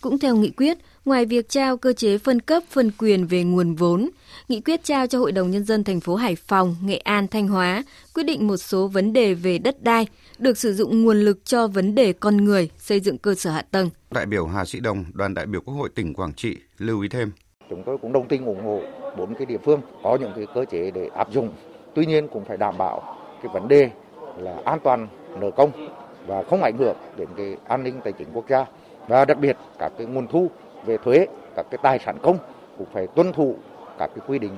Cũng 0.01 0.19
theo 0.19 0.35
nghị 0.35 0.49
quyết, 0.49 0.77
ngoài 1.05 1.25
việc 1.25 1.49
trao 1.49 1.77
cơ 1.77 1.93
chế 1.93 2.17
phân 2.17 2.39
cấp 2.39 2.63
phân 2.69 2.91
quyền 2.97 3.25
về 3.25 3.43
nguồn 3.43 3.75
vốn, 3.75 4.09
nghị 4.47 4.61
quyết 4.61 4.83
trao 4.83 5.07
cho 5.07 5.19
Hội 5.19 5.31
đồng 5.31 5.51
Nhân 5.51 5.65
dân 5.65 5.83
thành 5.83 5.99
phố 5.99 6.15
Hải 6.15 6.35
Phòng, 6.35 6.75
Nghệ 6.83 6.97
An, 6.97 7.27
Thanh 7.27 7.47
Hóa 7.47 7.83
quyết 8.13 8.23
định 8.23 8.47
một 8.47 8.57
số 8.57 8.87
vấn 8.87 9.13
đề 9.13 9.33
về 9.33 9.57
đất 9.57 9.83
đai, 9.83 10.07
được 10.37 10.57
sử 10.57 10.73
dụng 10.73 11.03
nguồn 11.03 11.19
lực 11.19 11.45
cho 11.45 11.67
vấn 11.67 11.95
đề 11.95 12.13
con 12.13 12.37
người, 12.37 12.69
xây 12.77 12.99
dựng 12.99 13.17
cơ 13.17 13.35
sở 13.35 13.51
hạ 13.51 13.61
tầng. 13.71 13.89
Đại 14.11 14.25
biểu 14.25 14.47
Hà 14.47 14.65
Sĩ 14.65 14.79
Đồng, 14.79 15.05
đoàn 15.13 15.33
đại 15.33 15.45
biểu 15.45 15.61
Quốc 15.61 15.73
hội 15.73 15.89
tỉnh 15.95 16.13
Quảng 16.13 16.33
Trị 16.33 16.57
lưu 16.77 17.01
ý 17.01 17.09
thêm. 17.09 17.31
Chúng 17.69 17.83
tôi 17.85 17.97
cũng 18.01 18.13
đồng 18.13 18.27
tình 18.27 18.45
ủng 18.45 18.63
hộ 18.63 18.81
bốn 19.17 19.35
cái 19.35 19.45
địa 19.45 19.57
phương 19.57 19.81
có 20.03 20.17
những 20.21 20.31
cái 20.35 20.45
cơ 20.53 20.65
chế 20.65 20.91
để 20.91 21.09
áp 21.15 21.31
dụng. 21.31 21.49
Tuy 21.93 22.05
nhiên 22.05 22.27
cũng 22.27 22.45
phải 22.45 22.57
đảm 22.57 22.77
bảo 22.77 23.17
cái 23.43 23.51
vấn 23.53 23.67
đề 23.67 23.89
là 24.37 24.55
an 24.65 24.79
toàn 24.83 25.07
nợ 25.39 25.51
công 25.51 25.71
và 26.27 26.43
không 26.43 26.63
ảnh 26.63 26.77
hưởng 26.77 26.95
đến 27.17 27.27
cái 27.37 27.55
an 27.67 27.83
ninh 27.83 28.01
tài 28.03 28.13
chính 28.13 28.27
quốc 28.33 28.45
gia 28.49 28.65
và 29.07 29.25
đặc 29.25 29.37
biệt 29.39 29.57
các 29.79 29.91
cái 29.97 30.07
nguồn 30.07 30.27
thu 30.27 30.47
về 30.85 30.97
thuế 30.97 31.27
các 31.55 31.65
cái 31.71 31.79
tài 31.83 31.99
sản 31.99 32.17
công 32.21 32.37
cũng 32.77 32.87
phải 32.93 33.07
tuân 33.07 33.33
thủ 33.33 33.55
các 33.97 34.09
cái 34.15 34.25
quy 34.27 34.39
định 34.39 34.57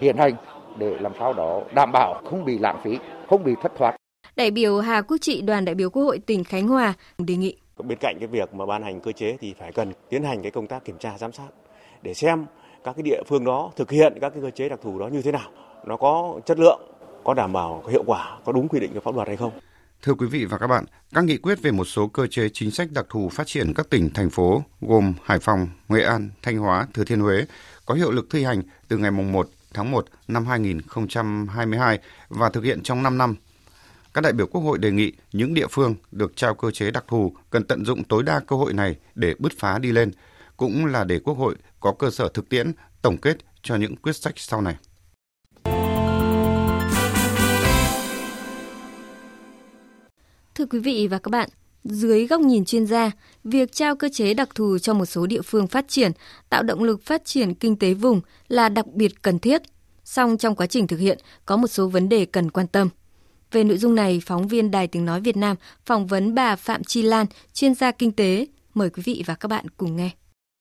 hiện 0.00 0.16
hành 0.16 0.32
để 0.76 0.96
làm 1.00 1.12
sao 1.18 1.32
đó 1.32 1.62
đảm 1.74 1.92
bảo 1.92 2.22
không 2.24 2.44
bị 2.44 2.58
lãng 2.58 2.80
phí, 2.84 2.98
không 3.28 3.44
bị 3.44 3.54
thất 3.62 3.72
thoát. 3.78 3.96
Đại 4.36 4.50
biểu 4.50 4.78
Hà 4.78 5.02
Quốc 5.02 5.16
Trị, 5.20 5.42
đoàn 5.42 5.64
đại 5.64 5.74
biểu 5.74 5.90
Quốc 5.90 6.02
hội 6.02 6.18
tỉnh 6.18 6.44
Khánh 6.44 6.68
Hòa 6.68 6.94
đề 7.18 7.36
nghị 7.36 7.56
bên 7.78 7.98
cạnh 8.00 8.16
cái 8.18 8.26
việc 8.26 8.54
mà 8.54 8.66
ban 8.66 8.82
hành 8.82 9.00
cơ 9.00 9.12
chế 9.12 9.36
thì 9.40 9.54
phải 9.58 9.72
cần 9.72 9.92
tiến 10.08 10.22
hành 10.22 10.42
cái 10.42 10.50
công 10.50 10.66
tác 10.66 10.84
kiểm 10.84 10.98
tra 10.98 11.18
giám 11.18 11.32
sát 11.32 11.48
để 12.02 12.14
xem 12.14 12.46
các 12.84 12.96
cái 12.96 13.02
địa 13.02 13.22
phương 13.28 13.44
đó 13.44 13.72
thực 13.76 13.90
hiện 13.90 14.18
các 14.20 14.30
cái 14.30 14.42
cơ 14.42 14.50
chế 14.50 14.68
đặc 14.68 14.78
thù 14.82 14.98
đó 14.98 15.08
như 15.08 15.22
thế 15.22 15.32
nào, 15.32 15.50
nó 15.86 15.96
có 15.96 16.40
chất 16.46 16.58
lượng, 16.58 16.80
có 17.24 17.34
đảm 17.34 17.52
bảo 17.52 17.82
có 17.84 17.90
hiệu 17.90 18.02
quả, 18.06 18.38
có 18.44 18.52
đúng 18.52 18.68
quy 18.68 18.80
định 18.80 18.94
của 18.94 19.00
pháp 19.00 19.14
luật 19.14 19.28
hay 19.28 19.36
không. 19.36 19.52
Thưa 20.02 20.14
quý 20.14 20.26
vị 20.26 20.44
và 20.44 20.58
các 20.58 20.66
bạn, 20.66 20.84
các 21.14 21.24
nghị 21.24 21.36
quyết 21.36 21.62
về 21.62 21.70
một 21.70 21.84
số 21.84 22.06
cơ 22.06 22.26
chế 22.26 22.48
chính 22.52 22.70
sách 22.70 22.88
đặc 22.92 23.06
thù 23.08 23.28
phát 23.28 23.46
triển 23.46 23.74
các 23.74 23.90
tỉnh, 23.90 24.10
thành 24.14 24.30
phố 24.30 24.62
gồm 24.80 25.14
Hải 25.22 25.38
Phòng, 25.38 25.68
Nghệ 25.88 26.02
An, 26.02 26.30
Thanh 26.42 26.58
Hóa, 26.58 26.86
Thừa 26.94 27.04
Thiên 27.04 27.20
Huế 27.20 27.44
có 27.86 27.94
hiệu 27.94 28.10
lực 28.10 28.26
thi 28.30 28.44
hành 28.44 28.62
từ 28.88 28.96
ngày 28.96 29.10
1 29.10 29.48
tháng 29.74 29.90
1 29.90 30.04
năm 30.28 30.46
2022 30.46 31.98
và 32.28 32.50
thực 32.50 32.64
hiện 32.64 32.82
trong 32.82 33.02
5 33.02 33.18
năm. 33.18 33.34
Các 34.14 34.20
đại 34.20 34.32
biểu 34.32 34.46
Quốc 34.46 34.60
hội 34.60 34.78
đề 34.78 34.90
nghị 34.90 35.12
những 35.32 35.54
địa 35.54 35.66
phương 35.70 35.94
được 36.12 36.36
trao 36.36 36.54
cơ 36.54 36.70
chế 36.70 36.90
đặc 36.90 37.04
thù 37.08 37.32
cần 37.50 37.64
tận 37.64 37.84
dụng 37.84 38.04
tối 38.04 38.22
đa 38.22 38.40
cơ 38.46 38.56
hội 38.56 38.72
này 38.72 38.96
để 39.14 39.34
bứt 39.38 39.52
phá 39.58 39.78
đi 39.78 39.92
lên, 39.92 40.10
cũng 40.56 40.86
là 40.86 41.04
để 41.04 41.18
Quốc 41.18 41.34
hội 41.34 41.54
có 41.82 41.92
cơ 41.98 42.10
sở 42.10 42.28
thực 42.28 42.48
tiễn 42.48 42.72
tổng 43.02 43.18
kết 43.18 43.36
cho 43.62 43.76
những 43.76 43.96
quyết 43.96 44.16
sách 44.16 44.34
sau 44.36 44.60
này. 44.60 44.76
Thưa 50.54 50.66
quý 50.66 50.78
vị 50.78 51.08
và 51.10 51.18
các 51.18 51.30
bạn, 51.30 51.48
Dưới 51.84 52.26
góc 52.26 52.40
nhìn 52.40 52.64
chuyên 52.64 52.86
gia, 52.86 53.10
việc 53.44 53.72
trao 53.72 53.96
cơ 53.96 54.08
chế 54.12 54.34
đặc 54.34 54.48
thù 54.54 54.78
cho 54.78 54.94
một 54.94 55.06
số 55.06 55.26
địa 55.26 55.42
phương 55.42 55.66
phát 55.66 55.88
triển, 55.88 56.12
tạo 56.50 56.62
động 56.62 56.82
lực 56.82 57.02
phát 57.02 57.24
triển 57.24 57.54
kinh 57.54 57.76
tế 57.76 57.94
vùng 57.94 58.20
là 58.48 58.68
đặc 58.68 58.86
biệt 58.86 59.22
cần 59.22 59.38
thiết. 59.38 59.62
Song 60.04 60.38
trong 60.38 60.54
quá 60.54 60.66
trình 60.66 60.86
thực 60.86 60.96
hiện 60.96 61.18
có 61.46 61.56
một 61.56 61.66
số 61.66 61.88
vấn 61.88 62.08
đề 62.08 62.24
cần 62.24 62.50
quan 62.50 62.66
tâm. 62.66 62.88
Về 63.52 63.64
nội 63.64 63.78
dung 63.78 63.94
này, 63.94 64.22
phóng 64.26 64.48
viên 64.48 64.70
Đài 64.70 64.86
Tiếng 64.86 65.04
Nói 65.04 65.20
Việt 65.20 65.36
Nam 65.36 65.56
phỏng 65.86 66.06
vấn 66.06 66.34
bà 66.34 66.56
Phạm 66.56 66.84
Chi 66.84 67.02
Lan, 67.02 67.26
chuyên 67.52 67.74
gia 67.74 67.90
kinh 67.90 68.12
tế. 68.12 68.46
Mời 68.74 68.90
quý 68.90 69.02
vị 69.06 69.22
và 69.26 69.34
các 69.34 69.48
bạn 69.48 69.66
cùng 69.76 69.96
nghe. 69.96 70.10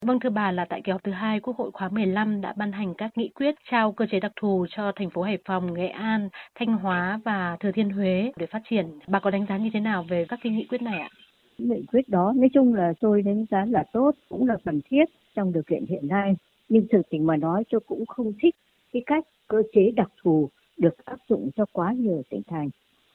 Vâng 0.06 0.20
thưa 0.20 0.30
bà 0.30 0.52
là 0.52 0.66
tại 0.66 0.82
kỳ 0.84 0.92
họp 0.92 1.04
thứ 1.04 1.12
hai 1.12 1.40
Quốc 1.40 1.58
hội 1.58 1.72
khóa 1.74 1.90
15 1.90 2.42
đã 2.42 2.54
ban 2.58 2.72
hành 2.72 2.94
các 2.98 3.18
nghị 3.18 3.30
quyết 3.30 3.56
trao 3.72 3.92
cơ 3.92 4.06
chế 4.12 4.20
đặc 4.20 4.32
thù 4.36 4.66
cho 4.70 4.92
thành 4.96 5.10
phố 5.10 5.22
Hải 5.22 5.38
Phòng, 5.46 5.74
Nghệ 5.74 5.88
An, 5.88 6.30
Thanh 6.56 6.68
Hóa 6.68 7.20
và 7.26 7.58
Thừa 7.60 7.72
Thiên 7.72 7.90
Huế 7.90 8.32
để 8.36 8.46
phát 8.46 8.62
triển. 8.70 9.00
Bà 9.08 9.20
có 9.20 9.30
đánh 9.30 9.46
giá 9.50 9.58
như 9.58 9.70
thế 9.74 9.80
nào 9.80 10.06
về 10.10 10.26
các 10.30 10.40
cái 10.44 10.54
nghị 10.54 10.66
quyết 10.70 10.82
này 10.82 11.00
ạ? 11.00 11.10
Nghị 11.58 11.86
quyết 11.92 12.10
đó 12.10 12.34
nói 12.36 12.50
chung 12.54 12.74
là 12.74 12.94
tôi 13.00 13.22
đánh 13.22 13.46
giá 13.52 13.66
là 13.66 13.84
tốt, 13.94 14.12
cũng 14.30 14.48
là 14.48 14.58
cần 14.66 14.82
thiết 14.90 15.06
trong 15.36 15.54
điều 15.54 15.64
kiện 15.64 15.86
hiện 15.86 16.08
nay. 16.08 16.36
Nhưng 16.70 16.88
thực 16.92 17.02
tình 17.10 17.26
mà 17.26 17.38
nói 17.38 17.64
tôi 17.72 17.82
cũng 17.88 18.06
không 18.06 18.34
thích 18.42 18.56
cái 18.94 19.04
cách 19.06 19.24
cơ 19.48 19.62
chế 19.74 19.92
đặc 19.96 20.12
thù 20.24 20.50
được 20.78 21.06
áp 21.06 21.18
dụng 21.30 21.50
cho 21.56 21.66
quá 21.72 21.94
nhiều 21.94 22.24
tỉnh 22.30 22.42
thành. 22.48 22.70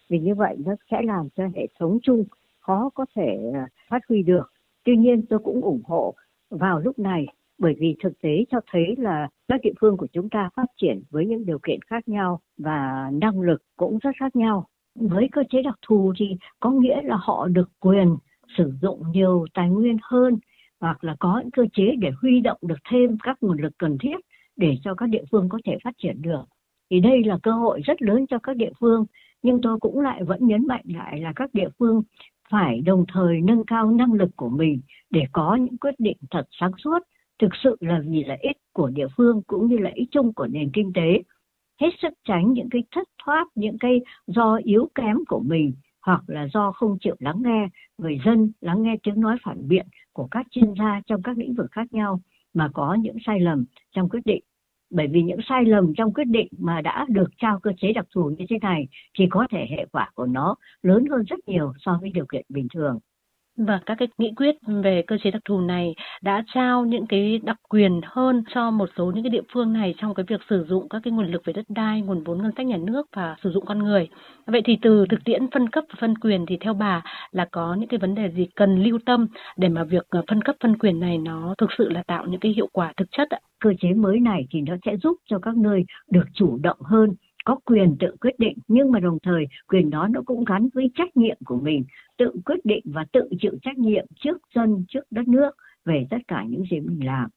Vì 0.08 0.18
như 0.18 0.34
vậy 0.34 0.56
nó 0.66 0.74
sẽ 0.90 1.02
làm 1.02 1.28
cho 1.36 1.44
hệ 1.54 1.66
thống 1.78 1.98
chung 2.02 2.24
khó 2.60 2.90
có 2.94 3.06
thể 3.16 3.38
à, 3.54 3.68
phát 3.88 4.02
huy 4.08 4.22
được. 4.22 4.52
Tuy 4.84 4.96
nhiên 4.96 5.26
tôi 5.26 5.38
cũng 5.38 5.60
ủng 5.60 5.82
hộ 5.84 6.14
vào 6.50 6.80
lúc 6.80 6.98
này 6.98 7.26
bởi 7.58 7.74
vì 7.78 7.96
thực 8.02 8.20
tế 8.20 8.44
cho 8.50 8.60
thấy 8.72 8.94
là 8.98 9.28
các 9.48 9.60
địa 9.62 9.72
phương 9.80 9.96
của 9.96 10.06
chúng 10.12 10.30
ta 10.30 10.50
phát 10.56 10.66
triển 10.76 11.02
với 11.10 11.26
những 11.26 11.46
điều 11.46 11.58
kiện 11.58 11.80
khác 11.86 12.08
nhau 12.08 12.40
và 12.58 13.10
năng 13.12 13.40
lực 13.40 13.62
cũng 13.76 13.98
rất 13.98 14.10
khác 14.20 14.36
nhau. 14.36 14.66
Với 14.94 15.28
cơ 15.32 15.42
chế 15.50 15.62
đặc 15.62 15.78
thù 15.86 16.12
thì 16.18 16.36
có 16.60 16.70
nghĩa 16.70 17.02
là 17.02 17.16
họ 17.20 17.48
được 17.48 17.70
quyền 17.80 18.16
sử 18.56 18.72
dụng 18.82 19.02
nhiều 19.12 19.46
tài 19.54 19.68
nguyên 19.68 19.96
hơn 20.02 20.38
hoặc 20.80 21.04
là 21.04 21.16
có 21.20 21.40
những 21.40 21.50
cơ 21.50 21.66
chế 21.72 21.94
để 21.98 22.10
huy 22.22 22.40
động 22.40 22.58
được 22.62 22.78
thêm 22.90 23.16
các 23.22 23.38
nguồn 23.40 23.58
lực 23.58 23.72
cần 23.78 23.98
thiết 23.98 24.16
để 24.56 24.76
cho 24.82 24.94
các 24.94 25.08
địa 25.08 25.24
phương 25.30 25.48
có 25.48 25.58
thể 25.64 25.78
phát 25.84 25.94
triển 25.98 26.22
được. 26.22 26.44
Thì 26.90 27.00
đây 27.00 27.24
là 27.24 27.38
cơ 27.42 27.52
hội 27.52 27.80
rất 27.84 28.02
lớn 28.02 28.26
cho 28.26 28.38
các 28.38 28.56
địa 28.56 28.72
phương, 28.80 29.04
nhưng 29.42 29.60
tôi 29.62 29.78
cũng 29.80 30.00
lại 30.00 30.24
vẫn 30.24 30.46
nhấn 30.46 30.66
mạnh 30.66 30.84
lại 30.84 31.20
là 31.20 31.32
các 31.36 31.50
địa 31.54 31.68
phương 31.78 32.02
phải 32.50 32.80
đồng 32.80 33.04
thời 33.12 33.40
nâng 33.40 33.64
cao 33.66 33.90
năng 33.90 34.12
lực 34.12 34.30
của 34.36 34.48
mình 34.48 34.80
để 35.10 35.22
có 35.32 35.54
những 35.54 35.78
quyết 35.78 35.94
định 35.98 36.16
thật 36.30 36.46
sáng 36.60 36.72
suốt, 36.84 36.98
thực 37.38 37.50
sự 37.62 37.76
là 37.80 38.00
vì 38.08 38.24
lợi 38.24 38.38
ích 38.40 38.56
của 38.72 38.88
địa 38.88 39.06
phương 39.16 39.42
cũng 39.46 39.66
như 39.66 39.78
lợi 39.78 39.92
ích 39.94 40.08
chung 40.10 40.32
của 40.32 40.46
nền 40.46 40.70
kinh 40.72 40.92
tế. 40.94 41.22
Hết 41.80 41.90
sức 42.02 42.12
tránh 42.24 42.52
những 42.52 42.68
cái 42.70 42.82
thất 42.94 43.08
thoát, 43.24 43.46
những 43.54 43.78
cái 43.78 44.00
do 44.26 44.58
yếu 44.64 44.88
kém 44.94 45.16
của 45.28 45.40
mình 45.40 45.72
hoặc 46.02 46.22
là 46.26 46.48
do 46.54 46.72
không 46.72 46.98
chịu 47.00 47.16
lắng 47.18 47.42
nghe 47.44 47.68
người 47.98 48.18
dân, 48.24 48.52
lắng 48.60 48.82
nghe 48.82 48.96
tiếng 49.02 49.20
nói 49.20 49.36
phản 49.42 49.68
biện 49.68 49.86
của 50.12 50.28
các 50.30 50.46
chuyên 50.50 50.74
gia 50.78 51.00
trong 51.06 51.22
các 51.22 51.38
lĩnh 51.38 51.54
vực 51.54 51.70
khác 51.70 51.92
nhau 51.92 52.20
mà 52.54 52.68
có 52.74 52.94
những 52.94 53.16
sai 53.26 53.40
lầm 53.40 53.64
trong 53.92 54.08
quyết 54.08 54.20
định 54.24 54.44
bởi 54.90 55.06
vì 55.10 55.22
những 55.22 55.38
sai 55.48 55.64
lầm 55.64 55.92
trong 55.96 56.14
quyết 56.14 56.24
định 56.24 56.48
mà 56.58 56.80
đã 56.80 57.06
được 57.08 57.28
trao 57.38 57.60
cơ 57.60 57.70
chế 57.80 57.92
đặc 57.92 58.06
thù 58.14 58.30
như 58.38 58.44
thế 58.50 58.58
này 58.62 58.88
thì 59.18 59.26
có 59.30 59.46
thể 59.50 59.66
hệ 59.70 59.86
quả 59.92 60.10
của 60.14 60.26
nó 60.26 60.54
lớn 60.82 61.04
hơn 61.10 61.22
rất 61.22 61.48
nhiều 61.48 61.72
so 61.78 61.98
với 62.00 62.10
điều 62.10 62.26
kiện 62.26 62.42
bình 62.48 62.68
thường. 62.74 62.98
Và 63.56 63.80
các 63.86 63.94
cái 63.98 64.08
nghị 64.18 64.32
quyết 64.36 64.54
về 64.82 65.02
cơ 65.06 65.16
chế 65.22 65.30
đặc 65.30 65.42
thù 65.44 65.60
này 65.60 65.94
đã 66.22 66.44
trao 66.54 66.84
những 66.84 67.06
cái 67.06 67.38
đặc 67.44 67.56
quyền 67.68 68.00
hơn 68.04 68.42
cho 68.54 68.70
một 68.70 68.88
số 68.96 69.12
những 69.14 69.24
cái 69.24 69.30
địa 69.30 69.42
phương 69.52 69.72
này 69.72 69.94
trong 69.98 70.14
cái 70.14 70.26
việc 70.28 70.40
sử 70.50 70.64
dụng 70.68 70.88
các 70.88 71.00
cái 71.04 71.12
nguồn 71.12 71.30
lực 71.30 71.42
về 71.44 71.52
đất 71.52 71.64
đai, 71.68 72.00
nguồn 72.02 72.24
vốn 72.24 72.42
ngân 72.42 72.52
sách 72.56 72.66
nhà 72.66 72.76
nước 72.76 73.06
và 73.16 73.36
sử 73.42 73.50
dụng 73.50 73.66
con 73.66 73.78
người. 73.78 74.08
Vậy 74.46 74.62
thì 74.64 74.78
từ 74.82 75.06
thực 75.10 75.24
tiễn 75.24 75.50
phân 75.50 75.68
cấp 75.70 75.84
và 75.88 75.94
phân 76.00 76.18
quyền 76.18 76.46
thì 76.46 76.56
theo 76.60 76.74
bà 76.74 77.02
là 77.30 77.46
có 77.52 77.74
những 77.74 77.88
cái 77.88 77.98
vấn 77.98 78.14
đề 78.14 78.30
gì 78.36 78.46
cần 78.56 78.82
lưu 78.82 78.98
tâm 79.06 79.26
để 79.56 79.68
mà 79.68 79.84
việc 79.84 80.06
ờ, 80.08 80.22
phân 80.28 80.42
cấp 80.42 80.56
phân 80.62 80.78
quyền 80.78 81.00
này 81.00 81.18
nó 81.18 81.54
thực 81.58 81.70
sự 81.78 81.88
là 81.88 82.02
tạo 82.06 82.26
những 82.26 82.40
cái 82.40 82.52
hiệu 82.52 82.68
quả 82.72 82.92
thực 82.96 83.08
chất 83.10 83.28
ạ? 83.30 83.38
Cơ 83.60 83.70
chế 83.80 83.92
mới 83.92 84.20
này 84.20 84.46
thì 84.50 84.60
nó 84.60 84.76
sẽ 84.86 84.96
giúp 84.96 85.16
cho 85.30 85.38
các 85.38 85.56
nơi 85.56 85.84
được 86.10 86.24
chủ 86.34 86.58
động 86.62 86.78
hơn 86.80 87.10
có 87.46 87.56
quyền 87.64 87.96
tự 88.00 88.16
quyết 88.20 88.38
định, 88.38 88.58
nhưng 88.68 88.92
mà 88.92 89.00
đồng 89.00 89.18
thời 89.22 89.46
quyền 89.68 89.90
đó 89.90 90.08
nó 90.10 90.22
cũng 90.26 90.44
gắn 90.44 90.68
với 90.74 90.90
trách 90.94 91.16
nhiệm 91.16 91.36
của 91.44 91.60
mình. 91.60 91.84
Tự 92.18 92.32
quyết 92.44 92.64
định 92.64 92.84
và 92.84 93.04
tự 93.12 93.28
chịu 93.40 93.52
trách 93.62 93.78
nhiệm 93.78 94.06
trước 94.16 94.38
dân, 94.54 94.84
trước 94.88 95.04
đất 95.10 95.28
nước, 95.28 95.50
về 95.84 96.06
tất 96.10 96.16
cả 96.28 96.44
những 96.48 96.64
gì 96.70 96.80
mình 96.80 97.06
làm. 97.06 97.30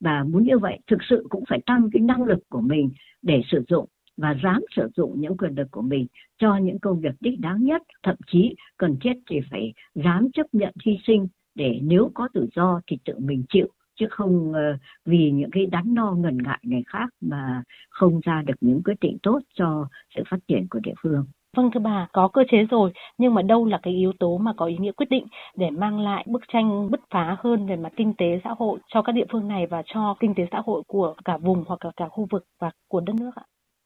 Và 0.00 0.24
muốn 0.24 0.44
như 0.44 0.58
vậy, 0.58 0.78
thực 0.86 0.98
sự 1.10 1.26
cũng 1.28 1.44
phải 1.48 1.60
tăng 1.66 1.90
cái 1.92 2.02
năng 2.02 2.24
lực 2.24 2.38
của 2.48 2.60
mình 2.60 2.90
để 3.22 3.42
sử 3.50 3.64
dụng 3.68 3.86
và 4.16 4.36
dám 4.42 4.62
sử 4.76 4.88
dụng 4.96 5.20
những 5.20 5.36
quyền 5.36 5.54
lực 5.54 5.70
của 5.70 5.82
mình 5.82 6.06
cho 6.38 6.56
những 6.56 6.78
công 6.78 7.00
việc 7.00 7.14
đích 7.20 7.40
đáng 7.40 7.64
nhất. 7.64 7.82
Thậm 8.02 8.16
chí 8.26 8.54
cần 8.76 8.96
thiết 9.00 9.14
thì 9.30 9.40
phải 9.50 9.72
dám 9.94 10.28
chấp 10.32 10.46
nhận 10.52 10.74
hy 10.84 10.98
sinh 11.06 11.28
để 11.54 11.80
nếu 11.82 12.10
có 12.14 12.28
rủi 12.34 12.46
ro 12.56 12.80
thì 12.86 12.98
tự 13.04 13.14
mình 13.18 13.44
chịu 13.48 13.68
chứ 13.96 14.06
không 14.10 14.50
uh, 14.50 14.56
vì 15.04 15.30
những 15.30 15.50
cái 15.50 15.66
đắn 15.66 15.94
no 15.94 16.12
ngần 16.12 16.38
ngại 16.42 16.58
này 16.62 16.82
khác 16.86 17.08
mà 17.20 17.62
không 17.90 18.20
ra 18.20 18.42
được 18.46 18.54
những 18.60 18.82
quyết 18.82 19.00
định 19.00 19.18
tốt 19.22 19.38
cho 19.54 19.88
sự 20.16 20.22
phát 20.30 20.38
triển 20.48 20.66
của 20.70 20.80
địa 20.82 20.94
phương. 21.02 21.24
Vâng 21.56 21.70
thưa 21.74 21.80
bà, 21.80 22.08
có 22.12 22.28
cơ 22.28 22.42
chế 22.50 22.64
rồi, 22.70 22.92
nhưng 23.18 23.34
mà 23.34 23.42
đâu 23.42 23.66
là 23.66 23.78
cái 23.82 23.94
yếu 23.94 24.12
tố 24.18 24.38
mà 24.38 24.52
có 24.56 24.66
ý 24.66 24.76
nghĩa 24.80 24.92
quyết 24.92 25.08
định 25.10 25.26
để 25.56 25.70
mang 25.70 26.00
lại 26.00 26.24
bức 26.28 26.42
tranh 26.52 26.90
bứt 26.90 27.00
phá 27.10 27.36
hơn 27.38 27.66
về 27.66 27.76
mặt 27.76 27.92
kinh 27.96 28.14
tế 28.18 28.40
xã 28.44 28.50
hội 28.58 28.78
cho 28.94 29.02
các 29.02 29.12
địa 29.12 29.24
phương 29.32 29.48
này 29.48 29.66
và 29.66 29.82
cho 29.86 30.16
kinh 30.20 30.34
tế 30.34 30.46
xã 30.52 30.62
hội 30.66 30.82
của 30.86 31.14
cả 31.24 31.36
vùng 31.36 31.64
hoặc 31.66 31.84
là 31.84 31.90
cả 31.96 32.08
khu 32.08 32.26
vực 32.30 32.44
và 32.60 32.70
của 32.88 33.00
đất 33.00 33.12
nước 33.20 33.30
ạ? 33.34 33.42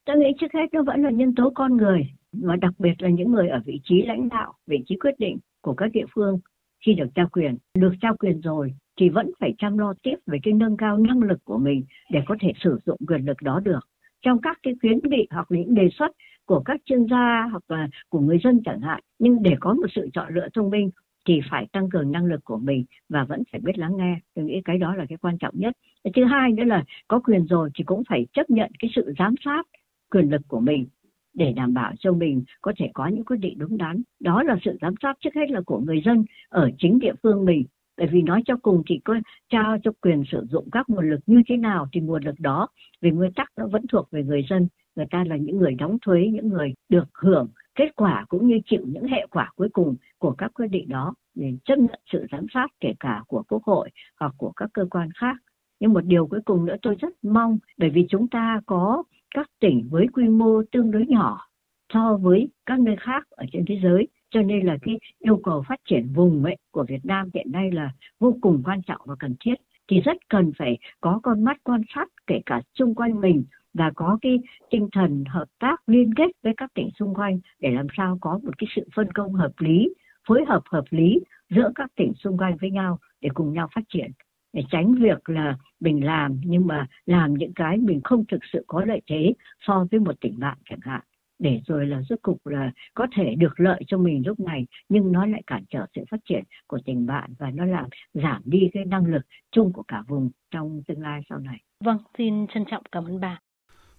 Tôi 0.07 0.17
nghĩ 0.17 0.27
trước 0.41 0.53
hết 0.55 0.67
nó 0.73 0.83
vẫn 0.83 1.03
là 1.03 1.11
nhân 1.11 1.35
tố 1.35 1.53
con 1.55 1.77
người, 1.77 2.11
và 2.33 2.57
đặc 2.57 2.73
biệt 2.79 2.95
là 2.99 3.09
những 3.09 3.33
người 3.33 3.49
ở 3.49 3.61
vị 3.65 3.81
trí 3.85 4.03
lãnh 4.03 4.29
đạo, 4.29 4.53
vị 4.67 4.83
trí 4.87 4.97
quyết 4.97 5.15
định 5.19 5.39
của 5.63 5.75
các 5.75 5.93
địa 5.93 6.07
phương 6.15 6.39
khi 6.87 6.95
được 6.95 7.09
trao 7.15 7.27
quyền. 7.33 7.57
Được 7.79 7.93
trao 8.01 8.17
quyền 8.17 8.41
rồi 8.41 8.75
thì 8.97 9.09
vẫn 9.09 9.31
phải 9.41 9.55
chăm 9.59 9.79
lo 9.79 9.95
tiếp 10.03 10.17
về 10.27 10.39
cái 10.43 10.55
nâng 10.55 10.77
cao 10.77 10.99
năng 10.99 11.23
lực 11.23 11.45
của 11.45 11.59
mình 11.59 11.85
để 12.11 12.21
có 12.27 12.37
thể 12.41 12.53
sử 12.61 12.79
dụng 12.87 12.99
quyền 13.09 13.25
lực 13.25 13.43
đó 13.43 13.61
được. 13.61 13.81
Trong 14.23 14.41
các 14.41 14.59
cái 14.63 14.75
khuyến 14.81 14.99
nghị 15.03 15.27
hoặc 15.31 15.47
những 15.51 15.75
đề 15.75 15.89
xuất 15.93 16.11
của 16.47 16.61
các 16.61 16.81
chuyên 16.85 17.07
gia 17.11 17.49
hoặc 17.51 17.63
là 17.69 17.89
của 18.09 18.21
người 18.21 18.39
dân 18.45 18.61
chẳng 18.65 18.81
hạn, 18.81 19.01
nhưng 19.19 19.43
để 19.43 19.57
có 19.61 19.75
một 19.75 19.87
sự 19.95 20.09
chọn 20.13 20.35
lựa 20.35 20.49
thông 20.55 20.71
minh 20.71 20.91
thì 21.27 21.41
phải 21.51 21.67
tăng 21.73 21.91
cường 21.91 22.13
năng 22.13 22.25
lực 22.25 22.45
của 22.45 22.59
mình 22.59 22.85
và 23.09 23.25
vẫn 23.25 23.43
phải 23.53 23.61
biết 23.61 23.79
lắng 23.79 23.97
nghe. 23.97 24.17
Tôi 24.35 24.45
nghĩ 24.45 24.61
cái 24.65 24.79
đó 24.79 24.95
là 24.95 25.07
cái 25.09 25.19
quan 25.19 25.39
trọng 25.39 25.55
nhất. 25.59 25.77
Thứ 26.15 26.25
hai 26.25 26.53
nữa 26.53 26.65
là 26.65 26.85
có 27.09 27.21
quyền 27.21 27.47
rồi 27.47 27.71
thì 27.75 27.85
cũng 27.85 28.03
phải 28.09 28.27
chấp 28.33 28.51
nhận 28.51 28.71
cái 28.79 28.91
sự 28.95 29.13
giám 29.19 29.35
sát 29.45 29.67
quyền 30.11 30.31
lực 30.31 30.43
của 30.49 30.61
mình 30.61 30.87
để 31.35 31.53
đảm 31.53 31.75
bảo 31.75 31.93
cho 31.99 32.13
mình 32.13 32.45
có 32.61 32.73
thể 32.77 32.91
có 32.95 33.07
những 33.07 33.25
quyết 33.25 33.37
định 33.37 33.59
đúng 33.59 33.79
đắn. 33.79 34.03
Đó 34.21 34.43
là 34.43 34.57
sự 34.65 34.79
giám 34.81 34.95
sát 35.03 35.17
trước 35.21 35.35
hết 35.35 35.51
là 35.51 35.61
của 35.67 35.79
người 35.79 36.03
dân 36.05 36.25
ở 36.49 36.71
chính 36.79 36.99
địa 36.99 37.13
phương 37.23 37.45
mình 37.45 37.65
bởi 38.01 38.09
vì 38.13 38.23
nói 38.23 38.43
cho 38.47 38.57
cùng 38.63 38.83
thì 38.87 39.01
có 39.05 39.15
trao 39.51 39.77
cho 39.83 39.91
quyền 40.01 40.23
sử 40.33 40.47
dụng 40.51 40.69
các 40.73 40.91
nguồn 40.91 41.11
lực 41.11 41.21
như 41.27 41.43
thế 41.49 41.57
nào 41.57 41.89
thì 41.93 42.01
nguồn 42.01 42.25
lực 42.25 42.35
đó, 42.39 42.69
về 43.01 43.11
nguyên 43.11 43.33
tắc 43.33 43.49
nó 43.57 43.67
vẫn 43.67 43.87
thuộc 43.87 44.11
về 44.11 44.23
người 44.23 44.47
dân. 44.51 44.69
Người 44.97 45.07
ta 45.11 45.25
là 45.27 45.37
những 45.37 45.59
người 45.59 45.75
đóng 45.75 45.99
thuế, 46.03 46.27
những 46.33 46.49
người 46.49 46.75
được 46.89 47.09
hưởng 47.15 47.49
kết 47.75 47.97
quả 47.97 48.25
cũng 48.29 48.47
như 48.47 48.61
chịu 48.65 48.81
những 48.87 49.05
hệ 49.05 49.27
quả 49.31 49.51
cuối 49.57 49.69
cùng 49.73 49.97
của 50.19 50.33
các 50.33 50.51
quyết 50.55 50.67
định 50.67 50.89
đó 50.89 51.15
để 51.35 51.53
chấp 51.65 51.79
nhận 51.79 52.01
sự 52.13 52.27
giám 52.33 52.47
sát 52.55 52.67
kể 52.81 52.93
cả 53.01 53.23
của 53.27 53.43
quốc 53.49 53.63
hội 53.65 53.91
hoặc 54.21 54.35
của 54.39 54.53
các 54.57 54.71
cơ 54.75 54.87
quan 54.91 55.09
khác. 55.15 55.37
Nhưng 55.81 55.93
một 55.93 56.05
điều 56.05 56.27
cuối 56.27 56.41
cùng 56.45 56.65
nữa 56.67 56.77
tôi 56.83 56.95
rất 56.95 57.25
mong, 57.25 57.59
bởi 57.79 57.91
vì 57.91 58.07
chúng 58.09 58.29
ta 58.29 58.61
có 58.67 59.03
các 59.35 59.51
tỉnh 59.61 59.89
với 59.91 60.07
quy 60.13 60.29
mô 60.29 60.63
tương 60.73 60.91
đối 60.91 61.07
nhỏ 61.07 61.47
so 61.93 62.19
với 62.23 62.49
các 62.67 62.81
nơi 62.81 62.97
khác 63.01 63.27
ở 63.31 63.45
trên 63.53 63.65
thế 63.69 63.81
giới 63.83 64.09
cho 64.31 64.43
nên 64.43 64.67
là 64.67 64.77
cái 64.83 64.99
yêu 65.19 65.41
cầu 65.45 65.65
phát 65.69 65.81
triển 65.89 66.13
vùng 66.15 66.45
ấy 66.45 66.57
của 66.71 66.85
Việt 66.89 67.05
Nam 67.05 67.29
hiện 67.35 67.53
nay 67.53 67.71
là 67.71 67.93
vô 68.19 68.37
cùng 68.41 68.63
quan 68.65 68.83
trọng 68.83 69.01
và 69.05 69.15
cần 69.19 69.35
thiết. 69.41 69.55
Thì 69.89 70.01
rất 70.01 70.17
cần 70.29 70.53
phải 70.59 70.79
có 71.01 71.21
con 71.23 71.45
mắt 71.45 71.57
quan 71.65 71.83
sát 71.95 72.09
kể 72.27 72.41
cả 72.47 72.63
xung 72.75 72.95
quanh 72.95 73.21
mình 73.21 73.45
và 73.75 73.91
có 73.95 74.19
cái 74.23 74.39
tinh 74.71 74.89
thần 74.93 75.25
hợp 75.29 75.47
tác 75.59 75.89
liên 75.89 76.15
kết 76.15 76.31
với 76.43 76.55
các 76.57 76.71
tỉnh 76.75 76.91
xung 76.99 77.15
quanh 77.15 77.41
để 77.61 77.71
làm 77.71 77.87
sao 77.97 78.19
có 78.21 78.41
một 78.43 78.59
cái 78.59 78.67
sự 78.77 78.89
phân 78.95 79.13
công 79.13 79.33
hợp 79.33 79.53
lý, 79.59 79.95
phối 80.29 80.45
hợp 80.49 80.63
hợp 80.71 80.85
lý 80.91 81.21
giữa 81.51 81.73
các 81.75 81.91
tỉnh 81.97 82.13
xung 82.15 82.39
quanh 82.39 82.57
với 82.61 82.71
nhau 82.71 82.99
để 83.21 83.29
cùng 83.35 83.53
nhau 83.53 83.69
phát 83.75 83.85
triển. 83.89 84.11
Để 84.53 84.63
tránh 84.71 84.95
việc 84.95 85.29
là 85.29 85.57
mình 85.81 86.05
làm 86.05 86.41
nhưng 86.45 86.67
mà 86.67 86.87
làm 87.07 87.35
những 87.35 87.53
cái 87.55 87.77
mình 87.77 88.01
không 88.05 88.25
thực 88.29 88.41
sự 88.53 88.65
có 88.67 88.85
lợi 88.85 89.01
thế 89.07 89.33
so 89.61 89.87
với 89.91 90.01
một 90.01 90.21
tỉnh 90.21 90.39
bạn 90.39 90.59
chẳng 90.71 90.81
hạn 90.83 91.01
để 91.41 91.61
rồi 91.67 91.87
là 91.87 92.03
rốt 92.09 92.19
cục 92.23 92.47
là 92.47 92.73
có 92.95 93.07
thể 93.17 93.35
được 93.39 93.61
lợi 93.61 93.83
cho 93.87 93.99
mình 93.99 94.23
lúc 94.27 94.41
này 94.41 94.67
nhưng 94.89 95.13
nó 95.13 95.27
lại 95.27 95.43
cản 95.47 95.65
trở 95.71 95.87
sự 95.95 96.01
phát 96.11 96.21
triển 96.29 96.45
của 96.67 96.79
tỉnh 96.87 97.07
bạn 97.07 97.35
và 97.39 97.51
nó 97.51 97.65
làm 97.65 97.89
giảm 98.15 98.43
đi 98.45 98.59
cái 98.73 98.85
năng 98.85 99.07
lực 99.07 99.23
chung 99.53 99.73
của 99.73 99.83
cả 99.89 100.03
vùng 100.09 100.31
trong 100.51 100.83
tương 100.87 101.01
lai 101.01 101.21
sau 101.29 101.39
này. 101.39 101.61
Vâng, 101.85 101.99
xin 102.19 102.47
trân 102.55 102.65
trọng 102.71 102.83
cảm 102.93 103.05
ơn 103.05 103.21
bà. 103.21 103.39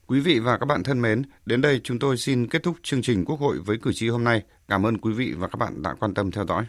Quý 0.08 0.20
vị 0.20 0.40
và 0.40 0.58
các 0.58 0.66
bạn 0.66 0.84
thân 0.84 1.02
mến, 1.02 1.22
đến 1.46 1.62
đây 1.62 1.82
chúng 1.84 2.00
tôi 2.00 2.18
xin 2.18 2.48
kết 2.48 2.64
thúc 2.64 2.76
chương 2.84 3.02
trình 3.02 3.26
Quốc 3.26 3.40
hội 3.40 3.58
với 3.66 3.78
cử 3.82 3.92
tri 3.94 4.10
hôm 4.10 4.24
nay. 4.24 4.44
Cảm 4.68 4.86
ơn 4.86 4.98
quý 4.98 5.14
vị 5.14 5.34
và 5.38 5.48
các 5.48 5.58
bạn 5.60 5.82
đã 5.82 5.94
quan 6.00 6.14
tâm 6.14 6.32
theo 6.32 6.46
dõi. 6.46 6.66